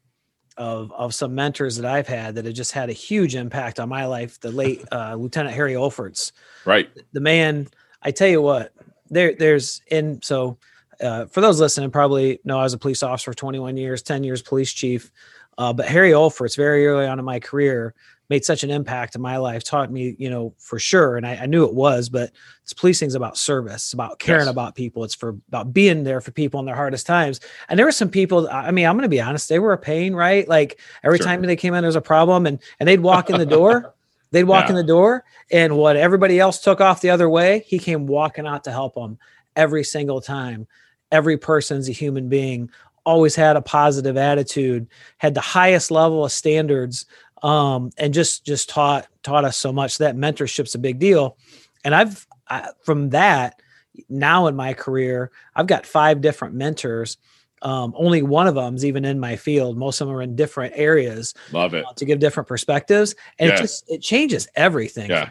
of 0.62 0.91
of 0.91 1.12
some 1.12 1.34
mentors 1.34 1.75
that 1.75 1.91
i've 1.91 2.08
had 2.08 2.36
that 2.36 2.46
have 2.46 2.53
just 2.53 2.72
had 2.72 2.88
a 2.89 2.94
huge 2.94 3.34
impact 3.36 3.80
on 3.80 3.89
my 3.89 4.06
life 4.06 4.39
the 4.41 4.51
late 4.51 4.84
uh, 4.91 5.15
lieutenant 5.15 5.56
harry 5.56 5.74
olferts 5.74 6.32
Right. 6.65 6.88
the 7.13 7.20
man 7.20 7.68
i 8.03 8.12
tell 8.12 8.27
you 8.27 8.41
what 8.44 8.72
there 9.10 9.34
there's 9.34 9.82
in 9.88 10.22
so 10.22 10.58
uh, 11.01 11.25
for 11.25 11.41
those 11.41 11.60
listening 11.60 11.89
probably 11.89 12.39
know 12.46 12.60
i 12.60 12.63
was 12.63 12.74
a 12.74 12.77
police 12.77 13.01
officer 13.01 13.32
for 13.32 13.36
21 13.36 13.75
years 13.75 14.03
10 14.03 14.24
years 14.24 14.44
police 14.44 14.72
chief 14.72 15.12
uh, 15.58 15.74
but 15.74 15.88
harry 15.88 16.12
olferts 16.12 16.56
very 16.56 16.86
early 16.86 17.08
on 17.08 17.18
in 17.18 17.25
my 17.25 17.39
career 17.39 17.96
made 18.31 18.43
such 18.45 18.63
an 18.63 18.71
impact 18.71 19.13
in 19.15 19.21
my 19.21 19.38
life 19.38 19.63
taught 19.63 19.91
me 19.91 20.15
you 20.17 20.29
know 20.29 20.53
for 20.57 20.79
sure 20.79 21.17
and 21.17 21.27
i, 21.27 21.35
I 21.35 21.45
knew 21.45 21.65
it 21.65 21.73
was 21.75 22.07
but 22.09 22.31
it's 22.63 22.73
policing's 22.73 23.13
about 23.13 23.38
service 23.38 23.83
it's 23.88 23.93
about 23.93 24.17
caring 24.19 24.45
Yes. 24.45 24.50
about 24.50 24.73
people 24.73 25.03
it's 25.03 25.13
for 25.13 25.35
about 25.50 25.73
being 25.73 26.03
there 26.03 26.21
for 26.21 26.31
people 26.31 26.59
in 26.61 26.65
their 26.65 26.75
hardest 26.75 27.05
times 27.05 27.39
and 27.67 27.77
there 27.77 27.85
were 27.85 27.91
some 27.91 28.09
people 28.09 28.47
i 28.50 28.71
mean 28.71 28.85
i'm 28.88 28.95
going 28.95 29.03
to 29.03 29.09
be 29.09 29.21
honest 29.21 29.50
they 29.50 29.59
were 29.59 29.73
a 29.73 29.77
pain 29.77 30.15
right 30.15 30.47
like 30.47 30.79
every 31.03 31.17
Sure. 31.19 31.27
time 31.27 31.41
they 31.41 31.55
came 31.55 31.73
in 31.73 31.81
there 31.83 31.88
was 31.89 31.95
a 31.95 32.01
problem 32.01 32.45
and 32.47 32.59
and 32.79 32.88
they'd 32.88 33.01
walk 33.01 33.29
in 33.29 33.38
the 33.38 33.45
door 33.45 33.93
they'd 34.31 34.45
walk 34.45 34.69
in 34.69 34.75
the 34.75 34.83
door 34.83 35.25
and 35.51 35.75
what 35.77 35.97
everybody 35.97 36.39
else 36.39 36.59
took 36.63 36.79
off 36.79 37.01
the 37.01 37.09
other 37.09 37.29
way 37.29 37.63
he 37.67 37.77
came 37.77 38.07
walking 38.07 38.47
out 38.47 38.63
to 38.63 38.71
help 38.71 38.95
them 38.95 39.17
every 39.57 39.83
single 39.83 40.21
time 40.21 40.65
every 41.11 41.38
person's 41.38 41.89
a 41.89 41.91
human 41.91 42.29
being 42.29 42.69
always 43.03 43.35
had 43.35 43.55
a 43.57 43.61
positive 43.61 44.15
attitude 44.15 44.88
had 45.17 45.33
the 45.33 45.41
highest 45.41 45.89
level 45.91 46.23
of 46.23 46.31
standards 46.31 47.07
um, 47.41 47.89
and 47.98 48.13
just 48.13 48.45
just 48.45 48.69
taught 48.69 49.07
taught 49.24 49.45
us 49.45 49.57
so 49.57 49.71
much 49.71 49.98
that 50.00 50.15
mentorship's 50.15 50.75
a 50.75 50.79
big 50.79 51.00
deal. 51.00 51.38
And 51.83 51.95
i've 51.95 52.25
I, 52.48 52.69
from 52.83 53.10
that 53.10 53.62
now 54.10 54.48
in 54.48 54.55
my 54.55 54.74
career 54.74 55.31
i've 55.55 55.67
got 55.67 55.86
five 55.86 56.21
different 56.21 56.55
mentors. 56.55 57.17
Um, 57.63 57.93
only 57.95 58.24
one 58.24 58.48
of 58.48 58.55
them's 58.55 58.83
even 58.83 59.05
in 59.05 59.19
my 59.19 59.36
field. 59.36 59.77
Most 59.77 60.01
of 60.01 60.07
them 60.07 60.17
are 60.17 60.24
in 60.24 60.36
different 60.36 60.74
areas 60.75 61.36
Love 61.51 61.75
it. 61.75 61.86
uh, 61.86 61.93
to 61.93 62.05
give 62.05 62.17
different 62.17 62.48
perspectives. 62.50 63.13
And 63.38 63.51
it 63.51 63.57
just 63.57 63.83
it 63.88 64.01
changes 64.01 64.48
everything 64.55 65.10
Yeah. 65.12 65.29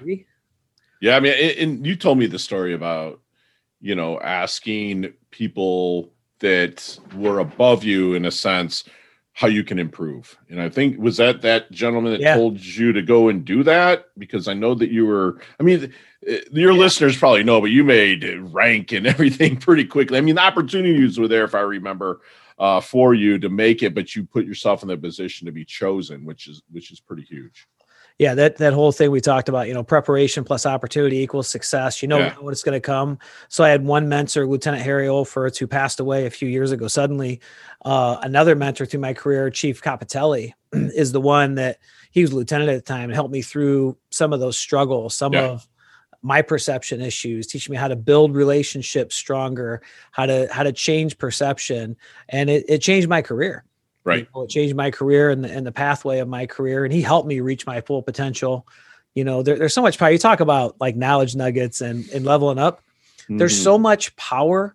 Yeah, 1.00 1.16
I 1.16 1.20
mean, 1.20 1.32
and- 1.32 1.58
and 1.58 1.86
you 1.86 1.96
told 1.96 2.18
me 2.18 2.26
the 2.26 2.38
story 2.38 2.72
about, 2.74 3.20
you 3.80 3.94
know, 3.96 4.20
asking 4.20 5.12
people 5.32 6.12
that 6.40 6.98
were 7.16 7.38
above 7.40 7.82
you 7.84 8.14
in 8.14 8.24
a 8.26 8.30
sense 8.30 8.84
how 9.32 9.46
you 9.46 9.64
can 9.64 9.78
improve. 9.78 10.36
And 10.48 10.60
I 10.60 10.68
think 10.68 10.98
was 10.98 11.16
that 11.18 11.42
that 11.42 11.70
gentleman 11.70 12.12
that 12.12 12.20
Yeah. 12.20 12.34
told 12.34 12.60
you 12.60 12.92
to 12.92 13.02
go 13.02 13.28
and 13.28 13.44
do 13.44 13.62
that 13.62 14.06
because 14.18 14.48
I 14.48 14.54
know 14.54 14.74
that 14.74 14.90
you 14.90 15.06
were. 15.06 15.40
I 15.58 15.62
mean, 15.62 15.92
uh, 16.28 16.36
your 16.52 16.74
listeners 16.74 17.16
probably 17.16 17.44
know, 17.44 17.60
but 17.60 17.70
you 17.70 17.84
made 17.84 18.24
rank 18.52 18.92
and 18.92 19.06
everything 19.06 19.56
pretty 19.56 19.84
quickly. 19.84 20.18
I 20.18 20.20
mean, 20.20 20.34
the 20.34 20.42
opportunities 20.42 21.18
were 21.18 21.28
there, 21.28 21.44
if 21.44 21.54
I 21.54 21.60
remember, 21.60 22.20
uh, 22.58 22.80
for 22.80 23.14
you 23.14 23.38
to 23.38 23.48
make 23.48 23.82
it, 23.82 23.94
but 23.94 24.14
you 24.14 24.24
put 24.24 24.44
yourself 24.44 24.82
in 24.82 24.88
the 24.88 24.96
position 24.96 25.46
to 25.46 25.52
be 25.52 25.64
chosen, 25.64 26.24
which 26.24 26.46
is 26.46 26.62
which 26.70 26.90
is 26.90 27.00
pretty 27.00 27.22
huge. 27.22 27.66
Yeah 28.20 28.34
that 28.34 28.58
that 28.58 28.74
whole 28.74 28.92
thing 28.92 29.10
we 29.10 29.20
talked 29.20 29.48
about 29.48 29.66
you 29.66 29.72
know 29.74 29.82
preparation 29.82 30.44
plus 30.44 30.66
opportunity 30.66 31.16
equals 31.18 31.48
success. 31.48 32.02
You 32.02 32.08
know 32.08 32.18
Yeah. 32.18 32.34
when 32.38 32.52
it's 32.52 32.62
going 32.62 32.76
to 32.76 32.86
come. 32.94 33.18
So 33.48 33.64
i 33.64 33.70
had 33.70 33.84
one 33.84 34.08
mentor 34.08 34.46
lieutenant 34.46 34.82
harry 34.84 35.06
olferts 35.08 35.56
who 35.58 35.66
passed 35.66 35.98
away 36.00 36.26
a 36.26 36.30
few 36.30 36.48
years 36.48 36.70
ago 36.70 36.86
suddenly. 36.86 37.40
Uh, 37.84 38.18
another 38.22 38.54
mentor 38.54 38.84
through 38.86 39.00
my 39.00 39.14
career 39.14 39.48
chief 39.50 39.80
capitelli 39.82 40.52
is 40.72 41.12
the 41.12 41.20
one 41.20 41.54
that 41.54 41.78
he 42.12 42.20
was 42.20 42.32
lieutenant 42.32 42.68
at 42.70 42.76
the 42.76 42.92
time 42.94 43.04
and 43.04 43.14
helped 43.14 43.32
me 43.32 43.40
through 43.42 43.96
some 44.10 44.32
of 44.34 44.40
those 44.40 44.58
struggles 44.58 45.14
some 45.16 45.32
Yeah. 45.32 45.46
of 45.48 45.66
my 46.22 46.42
perception 46.42 47.00
issues 47.00 47.46
teaching 47.46 47.72
me 47.72 47.78
how 47.78 47.88
to 47.88 47.96
build 47.96 48.36
relationships 48.36 49.16
stronger 49.16 49.80
how 50.12 50.26
to 50.26 50.46
how 50.52 50.62
to 50.62 50.72
change 50.72 51.16
perception. 51.16 51.96
And 52.28 52.50
it, 52.50 52.66
it 52.68 52.78
changed 52.82 53.08
my 53.08 53.22
career 53.22 53.64
Right. 54.04 54.20
you 54.20 54.26
know, 54.34 54.42
it 54.44 54.50
changed 54.50 54.74
my 54.74 54.90
career 54.90 55.30
and 55.30 55.44
the, 55.44 55.50
and 55.50 55.66
the 55.66 55.72
pathway 55.72 56.20
of 56.20 56.28
my 56.28 56.46
career 56.46 56.84
and 56.84 56.92
he 56.92 57.02
helped 57.02 57.28
me 57.28 57.40
reach 57.40 57.66
my 57.66 57.80
full 57.82 58.02
potential 58.02 58.66
you 59.14 59.24
know 59.24 59.42
there, 59.42 59.58
there's 59.58 59.74
so 59.74 59.82
much 59.82 59.98
power 59.98 60.10
you 60.10 60.18
talk 60.18 60.40
about 60.40 60.76
like 60.80 60.96
knowledge 60.96 61.34
nuggets 61.36 61.80
and 61.80 62.08
and 62.10 62.24
leveling 62.24 62.58
up 62.58 62.82
there's 63.28 63.58
Mhm. 63.58 63.62
so 63.64 63.78
much 63.78 64.14
power 64.16 64.74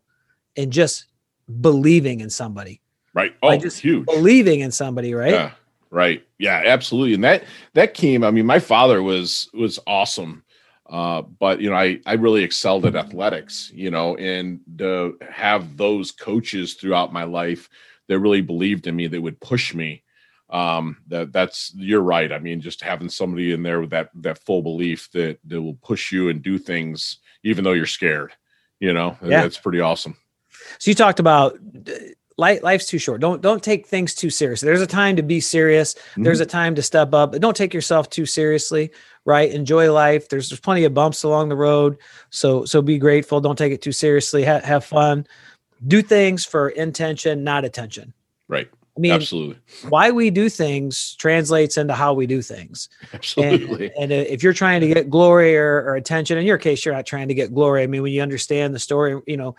in 0.56 0.72
just 0.72 1.06
believing 1.62 2.20
in 2.22 2.30
somebody 2.30 2.82
right. 3.14 3.34
Oh, 3.42 3.48
like 3.48 3.62
just 3.62 3.80
huge. 3.80 4.06
believing 4.06 4.60
in 4.62 4.72
somebody 4.72 5.14
right 5.14 5.32
Yeah. 5.32 5.52
Right. 5.92 6.26
Yeah, 6.40 6.62
absolutely. 6.66 7.14
And 7.14 7.24
that 7.24 7.46
that 7.74 7.94
came, 7.94 8.24
I 8.26 8.32
mean, 8.32 8.46
my 8.46 8.60
father 8.60 9.02
was 9.02 9.50
was 9.54 9.80
awesome. 9.88 10.44
Uh, 10.90 11.22
but 11.22 11.62
you 11.62 11.70
know, 11.70 11.76
I 11.78 12.00
I 12.06 12.14
really 12.14 12.44
excelled 12.44 12.86
at 12.86 12.96
athletics, 12.98 13.72
you 13.74 13.92
know, 13.92 14.18
and 14.18 14.60
to 14.80 15.18
have 15.32 15.78
those 15.78 16.12
coaches 16.12 16.74
throughout 16.74 17.14
my 17.14 17.24
life 17.24 17.70
that 18.08 18.20
really 18.20 18.42
believed 18.42 18.88
in 18.88 18.96
me, 18.96 19.08
that 19.08 19.22
would 19.22 19.40
push 19.40 19.74
me. 19.74 20.04
Um, 20.50 20.98
that 21.08 21.34
that's 21.34 21.74
you're 21.76 22.02
right. 22.02 22.32
I 22.32 22.38
mean, 22.40 22.62
just 22.62 22.82
having 22.82 23.10
somebody 23.10 23.52
in 23.52 23.64
there 23.64 23.82
with 23.82 23.90
that 23.90 24.10
that 24.16 24.38
full 24.46 24.62
belief 24.62 25.10
that 25.14 25.40
that 25.46 25.62
will 25.62 25.74
push 25.76 26.12
you 26.12 26.30
and 26.30 26.42
do 26.42 26.58
things 26.60 27.18
even 27.44 27.64
though 27.64 27.74
you're 27.74 27.86
scared, 27.88 28.32
you 28.80 28.94
know, 28.94 29.18
Yeah. 29.24 29.42
that's 29.42 29.58
pretty 29.58 29.80
awesome. 29.80 30.16
so 30.80 30.90
you 30.92 30.96
talked 30.96 31.20
about 31.20 31.54
uh, 31.88 31.92
life, 32.38 32.62
life's 32.64 32.86
too 32.86 33.00
short. 33.00 33.22
Don't 33.22 33.42
don't 33.42 33.64
take 33.64 33.88
things 33.88 34.14
too 34.14 34.30
seriously. 34.30 34.68
There's 34.68 34.82
a 34.82 34.88
time 34.88 35.16
to 35.16 35.24
be 35.24 35.40
serious. 35.40 35.96
There's 36.16 36.42
a 36.42 36.46
time 36.46 36.76
to 36.76 36.84
step 36.84 37.14
up 37.16 37.32
but 37.32 37.42
don't 37.42 37.58
take 37.58 37.74
yourself 37.74 38.10
too 38.10 38.26
seriously 38.28 38.92
right? 39.28 39.50
Enjoy 39.52 39.92
life. 39.92 40.30
There's 40.30 40.50
there's 40.50 40.60
plenty 40.60 40.84
of 40.84 40.94
bumps 40.94 41.24
along 41.24 41.50
the 41.50 41.56
road. 41.56 41.98
So 42.30 42.64
so 42.66 42.84
be 42.84 43.00
grateful. 43.00 43.42
Don't 43.42 43.58
take 43.58 43.74
it 43.74 43.82
too 43.82 43.92
seriously. 43.92 44.44
Ha- 44.46 44.62
have 44.64 44.86
fun 44.86 45.26
do 45.88 46.02
things 46.02 46.46
for 46.46 46.70
intention 46.70 47.44
not 47.44 47.66
attention 47.66 48.14
Right. 48.48 48.70
i 48.96 49.00
mean 49.00 49.12
Absolutely. 49.12 49.58
why 49.90 50.12
we 50.12 50.30
do 50.30 50.50
things 50.50 51.16
translates 51.18 51.78
into 51.78 51.94
how 51.94 52.14
we 52.14 52.28
do 52.28 52.42
things 52.42 52.90
and, 53.12 53.14
Absolutely. 53.16 53.92
and 54.00 54.12
if 54.12 54.44
you're 54.44 54.54
trying 54.54 54.82
to 54.82 54.88
get 54.88 55.10
glory 55.10 55.58
or, 55.58 55.78
or 55.84 55.96
attention 55.96 56.38
in 56.38 56.46
your 56.46 56.58
case 56.58 56.86
you're 56.86 56.94
not 56.96 57.06
trying 57.06 57.28
to 57.28 57.34
get 57.34 57.54
glory 57.54 57.84
i 57.84 57.88
mean 57.88 58.02
when 58.04 58.12
you 58.14 58.22
understand 58.22 58.74
the 58.74 58.80
story 58.80 59.20
you 59.28 59.38
know 59.38 59.56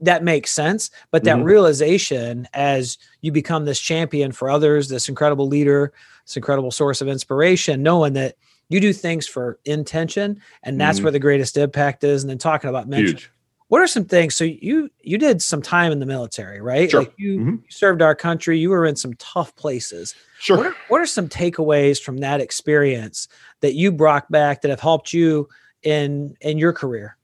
that 0.00 0.22
makes 0.24 0.50
sense 0.52 0.90
but 1.10 1.24
that 1.24 1.36
Mhm. 1.38 1.44
realization 1.44 2.48
as 2.54 2.98
you 3.20 3.32
become 3.32 3.64
this 3.64 3.80
champion 3.80 4.32
for 4.32 4.50
others 4.50 4.88
this 4.88 5.08
incredible 5.08 5.46
leader 5.48 5.92
this 6.26 6.36
incredible 6.36 6.70
source 6.70 7.00
of 7.00 7.08
inspiration 7.08 7.82
knowing 7.82 8.12
that 8.14 8.36
you 8.70 8.80
do 8.80 8.92
things 8.92 9.26
for 9.26 9.58
intention 9.64 10.40
and 10.62 10.78
that's 10.80 11.00
Mhm. 11.00 11.04
where 11.04 11.12
the 11.12 11.18
greatest 11.18 11.56
impact 11.56 12.04
is 12.04 12.22
and 12.22 12.30
then 12.30 12.38
talking 12.38 12.68
about 12.70 12.88
mention 12.88 13.16
Huge. 13.16 13.30
What 13.68 13.80
are 13.80 13.86
some 13.86 14.04
things 14.04 14.34
so 14.34 14.44
you 14.44 14.90
you 15.02 15.18
did 15.18 15.40
some 15.42 15.60
time 15.62 15.92
in 15.92 15.98
the 16.00 16.06
military 16.06 16.60
right 16.60 16.90
Sure. 16.90 17.00
like 17.02 17.12
you, 17.16 17.38
Mhm. 17.38 17.52
you 17.64 17.70
served 17.70 18.02
our 18.02 18.14
country 18.14 18.58
you 18.58 18.70
were 18.70 18.86
in 18.86 18.96
some 18.96 19.14
tough 19.14 19.54
places 19.56 20.14
Sure. 20.40 20.56
what 20.56 20.66
are, 20.66 20.76
what 20.88 21.00
are 21.00 21.06
some 21.06 21.28
takeaways 21.28 22.00
from 22.02 22.18
that 22.18 22.40
experience 22.40 23.28
that 23.60 23.74
you 23.74 23.92
brought 23.92 24.30
back 24.30 24.62
that 24.62 24.70
have 24.70 24.80
helped 24.80 25.12
you 25.12 25.48
in 25.82 26.34
in 26.40 26.58
your 26.58 26.72
career 26.72 27.16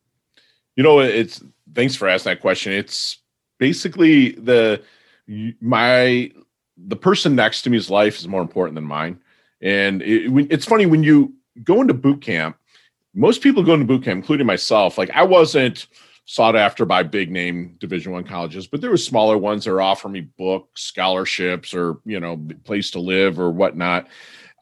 You 0.76 0.82
know, 0.84 1.00
it's 1.00 1.42
thanks 1.74 1.94
for 1.96 2.08
asking 2.08 2.30
that 2.30 2.40
question. 2.40 2.72
It's 2.72 3.18
basically 3.58 4.32
the 4.32 4.82
my 5.60 6.30
the 6.76 6.96
person 6.96 7.34
next 7.36 7.62
to 7.62 7.70
me's 7.70 7.88
life 7.90 8.18
is 8.18 8.26
more 8.28 8.42
important 8.42 8.74
than 8.74 8.84
mine, 8.84 9.18
and 9.62 10.02
it, 10.02 10.30
it's 10.50 10.66
funny 10.66 10.86
when 10.86 11.02
you 11.04 11.32
go 11.62 11.80
into 11.80 11.94
boot 11.94 12.20
camp. 12.20 12.56
Most 13.14 13.40
people 13.40 13.62
go 13.62 13.74
into 13.74 13.86
boot 13.86 14.02
camp, 14.04 14.18
including 14.18 14.46
myself. 14.46 14.98
Like 14.98 15.10
I 15.10 15.22
wasn't 15.22 15.86
sought 16.26 16.56
after 16.56 16.84
by 16.84 17.02
big 17.02 17.30
name 17.30 17.76
Division 17.78 18.12
One 18.12 18.24
colleges, 18.24 18.66
but 18.66 18.80
there 18.80 18.90
were 18.90 18.96
smaller 18.96 19.36
ones 19.36 19.64
that 19.64 19.72
were 19.72 19.82
offering 19.82 20.12
me 20.12 20.22
books, 20.22 20.82
scholarships, 20.82 21.74
or 21.74 21.98
you 22.04 22.20
know, 22.20 22.40
place 22.64 22.90
to 22.92 23.00
live 23.00 23.38
or 23.38 23.50
whatnot. 23.50 24.08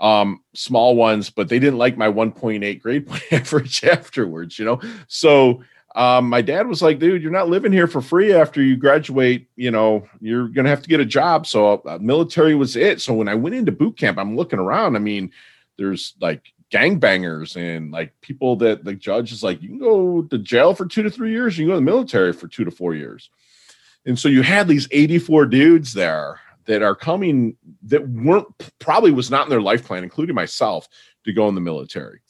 Um 0.01 0.43
small 0.55 0.97
ones 0.97 1.31
but 1.31 1.49
they 1.49 1.61
didn't 1.61 1.79
like 1.79 1.97
my 1.97 2.09
1.8 2.09 2.81
grade 2.83 3.07
point 3.07 3.23
average 3.33 3.85
afterwards 3.85 4.59
you 4.59 4.65
know? 4.65 4.81
So 5.07 5.63
um 5.95 6.29
my 6.29 6.43
dad 6.43 6.67
was 6.67 6.83
like 6.83 6.99
dude 6.99 7.23
you're 7.23 7.31
not 7.31 7.49
living 7.49 7.71
here 7.71 7.87
for 7.87 8.01
free 8.01 8.33
after 8.33 8.61
you 8.61 8.77
graduate 8.77 9.47
you 9.55 9.71
know 9.71 10.05
you're 10.21 10.49
gonna 10.49 10.71
have 10.71 10.83
to 10.83 10.89
get 10.89 10.99
a 10.99 11.05
job. 11.05 11.47
So 11.47 11.75
uh, 11.75 11.99
military 12.01 12.57
was 12.57 12.75
it. 12.75 13.01
So 13.01 13.15
when 13.15 13.29
i 13.29 13.37
went 13.37 13.55
into 13.55 13.71
boot 13.71 13.97
camp 13.97 14.19
i'm 14.19 14.37
looking 14.37 14.59
around. 14.59 14.97
I 14.97 14.99
mean 14.99 15.31
there's 15.79 16.15
like 16.21 16.53
gangbangers 16.73 17.55
and 17.57 17.91
like 17.91 18.19
people 18.23 18.57
that 18.57 18.83
the 18.83 18.95
judge 18.95 19.31
is 19.31 19.43
like 19.43 19.61
you 19.61 19.69
can 19.69 19.79
go 19.79 20.23
to 20.23 20.39
jail 20.39 20.75
for 20.75 20.87
two 20.87 21.03
to 21.03 21.11
three 21.11 21.31
years 21.31 21.59
you 21.59 21.65
can 21.65 21.69
go 21.69 21.75
to 21.75 21.81
the 21.81 21.85
military 21.85 22.33
for 22.33 22.49
two 22.49 22.65
to 22.65 22.71
four 22.71 22.95
years 22.95 23.31
and 24.07 24.19
so 24.19 24.29
you 24.29 24.43
had 24.43 24.69
these 24.69 24.89
84 24.91 25.47
dudes 25.47 25.93
there 25.93 26.41
that 26.67 26.83
are 26.83 26.95
coming 26.95 27.57
that 27.85 28.09
weren't 28.09 28.47
probably 28.79 29.11
was 29.11 29.31
not 29.31 29.45
in 29.45 29.51
their 29.51 29.61
life 29.61 29.85
plan, 29.85 30.05
including 30.05 30.35
myself, 30.35 30.89
to 31.25 31.33
go 31.33 31.49
in 31.49 31.55
the 31.55 31.61
military. 31.61 32.21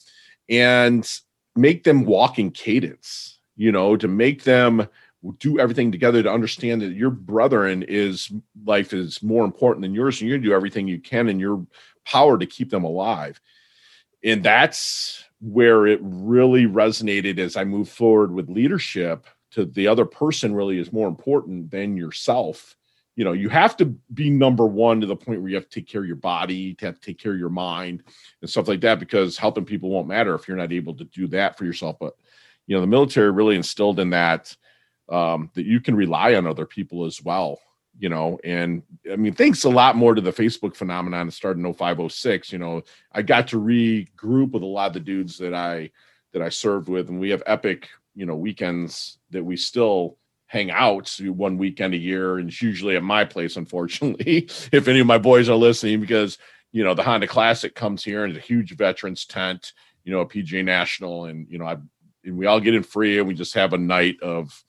and 0.49 1.09
make 1.55 1.83
them 1.83 2.03
walk 2.03 2.39
in 2.39 2.49
cadence, 2.49 3.37
you 3.55 3.71
know, 3.71 3.95
to 3.95 4.07
make 4.07 4.41
them 4.41 4.87
do 5.37 5.59
everything 5.59 5.91
together 5.91 6.23
to 6.23 6.31
understand 6.31 6.81
that 6.81 6.93
your 6.93 7.11
brethren 7.11 7.85
is 7.87 8.31
life 8.65 8.91
is 8.91 9.21
more 9.21 9.45
important 9.45 9.83
than 9.83 9.93
yours 9.93 10.19
and 10.19 10.27
you're 10.27 10.37
gonna 10.37 10.49
do 10.49 10.55
everything 10.55 10.87
you 10.87 10.99
can 10.99 11.29
in 11.29 11.39
your 11.39 11.63
power 12.05 12.39
to 12.39 12.47
keep 12.47 12.71
them 12.71 12.83
alive 12.83 13.39
and 14.23 14.43
that's 14.43 15.23
where 15.41 15.85
it 15.85 15.99
really 16.01 16.65
resonated 16.65 17.37
as 17.37 17.57
i 17.57 17.63
move 17.63 17.89
forward 17.89 18.31
with 18.31 18.49
leadership 18.49 19.27
to 19.53 19.65
the 19.65 19.87
other 19.87 20.05
person 20.05 20.55
really 20.55 20.79
is 20.79 20.91
more 20.91 21.07
important 21.07 21.69
than 21.69 21.95
yourself. 21.95 22.75
You 23.15 23.23
know 23.23 23.33
you 23.33 23.49
have 23.49 23.77
to 23.77 23.85
be 23.85 24.31
number 24.31 24.65
one 24.65 24.99
to 25.01 25.07
the 25.07 25.15
point 25.15 25.39
where 25.39 25.49
you 25.49 25.55
have 25.55 25.69
to 25.69 25.79
take 25.79 25.87
care 25.87 26.01
of 26.01 26.07
your 26.07 26.15
body 26.15 26.73
to 26.75 26.87
have 26.87 26.95
to 26.95 27.01
take 27.01 27.19
care 27.19 27.33
of 27.33 27.37
your 27.37 27.49
mind 27.49 28.01
and 28.41 28.49
stuff 28.49 28.67
like 28.67 28.81
that 28.81 28.99
because 28.99 29.37
helping 29.37 29.65
people 29.65 29.91
won't 29.91 30.07
matter 30.07 30.33
if 30.33 30.47
you're 30.47 30.57
not 30.57 30.71
able 30.71 30.95
to 30.95 31.03
do 31.03 31.27
that 31.27 31.55
for 31.55 31.65
yourself. 31.65 31.97
But 31.99 32.15
you 32.65 32.75
know 32.75 32.81
the 32.81 32.87
military 32.87 33.29
really 33.29 33.55
instilled 33.55 33.99
in 33.99 34.09
that 34.09 34.55
um, 35.09 35.51
that 35.53 35.67
you 35.67 35.79
can 35.79 35.95
rely 35.95 36.33
on 36.33 36.47
other 36.47 36.65
people 36.65 37.05
as 37.05 37.21
well 37.21 37.59
you 37.99 38.09
know 38.09 38.39
and 38.43 38.83
i 39.11 39.15
mean 39.15 39.33
thanks 39.33 39.63
a 39.63 39.69
lot 39.69 39.95
more 39.95 40.15
to 40.15 40.21
the 40.21 40.31
facebook 40.31 40.75
phenomenon 40.75 41.29
started 41.29 41.63
in 41.63 41.73
0506 41.73 42.51
you 42.51 42.59
know 42.59 42.81
i 43.11 43.21
got 43.21 43.47
to 43.47 43.59
regroup 43.59 44.51
with 44.51 44.63
a 44.63 44.65
lot 44.65 44.87
of 44.87 44.93
the 44.93 44.99
dudes 44.99 45.37
that 45.37 45.53
i 45.53 45.89
that 46.31 46.41
i 46.41 46.49
served 46.49 46.89
with 46.89 47.09
and 47.09 47.19
we 47.19 47.29
have 47.29 47.43
epic 47.45 47.89
you 48.15 48.25
know 48.25 48.35
weekends 48.35 49.19
that 49.29 49.43
we 49.43 49.55
still 49.55 50.17
hang 50.47 50.69
out 50.71 51.15
one 51.25 51.57
weekend 51.57 51.93
a 51.93 51.97
year 51.97 52.37
and 52.37 52.49
it's 52.49 52.61
usually 52.61 52.95
at 52.95 53.03
my 53.03 53.23
place 53.23 53.57
unfortunately 53.57 54.37
if 54.71 54.87
any 54.87 54.99
of 54.99 55.07
my 55.07 55.17
boys 55.17 55.49
are 55.49 55.55
listening 55.55 55.99
because 55.99 56.37
you 56.71 56.83
know 56.83 56.93
the 56.93 57.03
honda 57.03 57.27
classic 57.27 57.75
comes 57.75 58.03
here 58.03 58.23
and 58.23 58.35
it's 58.35 58.43
a 58.43 58.47
huge 58.47 58.75
veterans 58.75 59.25
tent 59.25 59.73
you 60.03 60.11
know 60.11 60.21
a 60.21 60.25
pga 60.25 60.63
national 60.63 61.25
and 61.25 61.47
you 61.49 61.57
know 61.57 61.65
i 61.65 61.77
and 62.25 62.37
we 62.37 62.45
all 62.45 62.59
get 62.59 62.73
in 62.73 62.83
free 62.83 63.19
and 63.19 63.27
we 63.27 63.33
just 63.33 63.53
have 63.53 63.73
a 63.73 63.77
night 63.77 64.21
of 64.21 64.63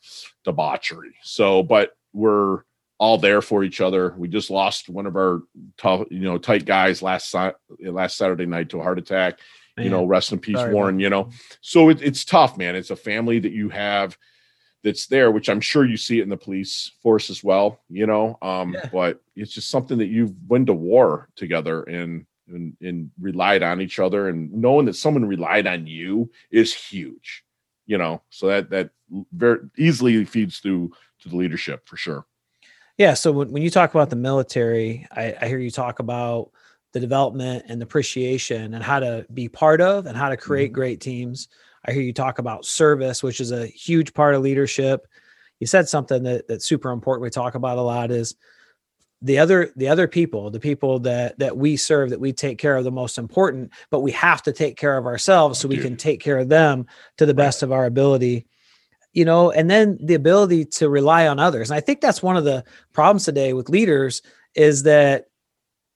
debauchery. 0.44 1.14
So, 1.22 1.62
but 1.62 1.96
we're 2.12 2.62
all 2.98 3.18
there 3.18 3.42
for 3.42 3.64
each 3.64 3.80
other. 3.80 4.14
We 4.16 4.28
just 4.28 4.50
lost 4.50 4.88
one 4.88 5.06
of 5.06 5.16
our 5.16 5.42
tough, 5.76 6.06
you 6.10 6.20
know, 6.20 6.38
tight 6.38 6.64
guys 6.64 7.02
last 7.02 7.34
last 7.80 8.16
Saturday 8.16 8.46
night 8.46 8.70
to 8.70 8.80
a 8.80 8.82
heart 8.82 8.98
attack. 8.98 9.40
Man. 9.76 9.84
You 9.84 9.90
know, 9.90 10.04
rest 10.04 10.32
in 10.32 10.38
peace, 10.38 10.56
Sorry, 10.56 10.72
Warren. 10.72 10.96
Man. 10.96 11.02
You 11.02 11.10
know, 11.10 11.30
so 11.60 11.88
it, 11.88 12.00
it's 12.00 12.24
tough, 12.24 12.56
man. 12.56 12.76
It's 12.76 12.90
a 12.90 12.96
family 12.96 13.40
that 13.40 13.52
you 13.52 13.68
have 13.70 14.16
that's 14.84 15.06
there, 15.06 15.30
which 15.30 15.48
I'm 15.48 15.60
sure 15.60 15.84
you 15.84 15.96
see 15.96 16.20
it 16.20 16.22
in 16.22 16.28
the 16.28 16.36
police 16.36 16.92
force 17.02 17.28
as 17.28 17.42
well. 17.42 17.80
You 17.88 18.06
know, 18.06 18.38
um, 18.40 18.74
yeah. 18.74 18.88
but 18.92 19.20
it's 19.34 19.52
just 19.52 19.70
something 19.70 19.98
that 19.98 20.06
you've 20.06 20.34
went 20.46 20.66
to 20.66 20.74
war 20.74 21.28
together 21.34 21.82
and 21.82 22.26
and, 22.48 22.76
and 22.80 23.10
relied 23.20 23.62
on 23.62 23.80
each 23.80 23.98
other 23.98 24.28
and 24.28 24.52
knowing 24.52 24.86
that 24.86 24.96
someone 24.96 25.24
relied 25.24 25.66
on 25.66 25.86
you 25.86 26.30
is 26.50 26.74
huge 26.74 27.44
you 27.86 27.98
know 27.98 28.22
so 28.30 28.48
that 28.48 28.70
that 28.70 28.90
very 29.32 29.60
easily 29.78 30.24
feeds 30.24 30.58
through 30.58 30.92
to 31.20 31.28
the 31.28 31.36
leadership 31.36 31.86
for 31.86 31.96
sure 31.96 32.26
yeah 32.98 33.14
so 33.14 33.32
when, 33.32 33.50
when 33.50 33.62
you 33.62 33.70
talk 33.70 33.94
about 33.94 34.10
the 34.10 34.16
military 34.16 35.06
I, 35.12 35.34
I 35.40 35.48
hear 35.48 35.58
you 35.58 35.70
talk 35.70 35.98
about 35.98 36.50
the 36.94 37.00
development 37.00 37.64
and 37.68 37.82
appreciation 37.82 38.72
and 38.72 38.82
how 38.82 39.00
to 39.00 39.26
be 39.34 39.48
part 39.48 39.80
of 39.80 40.06
and 40.06 40.16
how 40.16 40.28
to 40.30 40.36
create 40.36 40.68
mm-hmm. 40.68 40.74
great 40.74 41.00
teams. 41.00 41.48
I 41.84 41.92
hear 41.92 42.00
you 42.00 42.14
talk 42.14 42.38
about 42.38 42.64
service 42.64 43.22
which 43.22 43.40
is 43.40 43.50
a 43.52 43.66
huge 43.66 44.14
part 44.14 44.34
of 44.34 44.42
leadership. 44.42 45.06
You 45.60 45.66
said 45.66 45.88
something 45.88 46.22
that, 46.22 46.48
that's 46.48 46.66
super 46.66 46.92
important 46.92 47.24
we 47.24 47.30
talk 47.30 47.56
about 47.56 47.78
a 47.78 47.82
lot 47.82 48.10
is 48.10 48.36
the 49.22 49.38
other 49.38 49.72
the 49.76 49.88
other 49.88 50.06
people 50.06 50.50
the 50.50 50.60
people 50.60 51.00
that 51.00 51.38
that 51.38 51.56
we 51.56 51.76
serve 51.76 52.10
that 52.10 52.20
we 52.20 52.32
take 52.32 52.58
care 52.58 52.76
of 52.76 52.84
the 52.84 52.90
most 52.92 53.18
important 53.18 53.72
but 53.90 54.00
we 54.00 54.12
have 54.12 54.42
to 54.42 54.52
take 54.52 54.76
care 54.76 54.96
of 54.96 55.06
ourselves 55.06 55.58
so 55.58 55.66
we 55.66 55.78
can 55.78 55.96
take 55.96 56.20
care 56.20 56.38
of 56.38 56.48
them 56.48 56.86
to 57.16 57.24
the 57.24 57.34
best 57.34 57.62
of 57.62 57.72
our 57.72 57.86
ability 57.86 58.46
you 59.14 59.24
know 59.24 59.50
and 59.50 59.70
then 59.70 59.98
the 60.02 60.14
ability 60.14 60.64
to 60.64 60.88
rely 60.88 61.26
on 61.26 61.38
others 61.38 61.70
and 61.70 61.76
i 61.76 61.80
think 61.80 62.00
that's 62.00 62.22
one 62.22 62.36
of 62.36 62.44
the 62.44 62.62
problems 62.92 63.24
today 63.24 63.52
with 63.52 63.68
leaders 63.68 64.22
is 64.54 64.82
that 64.82 65.26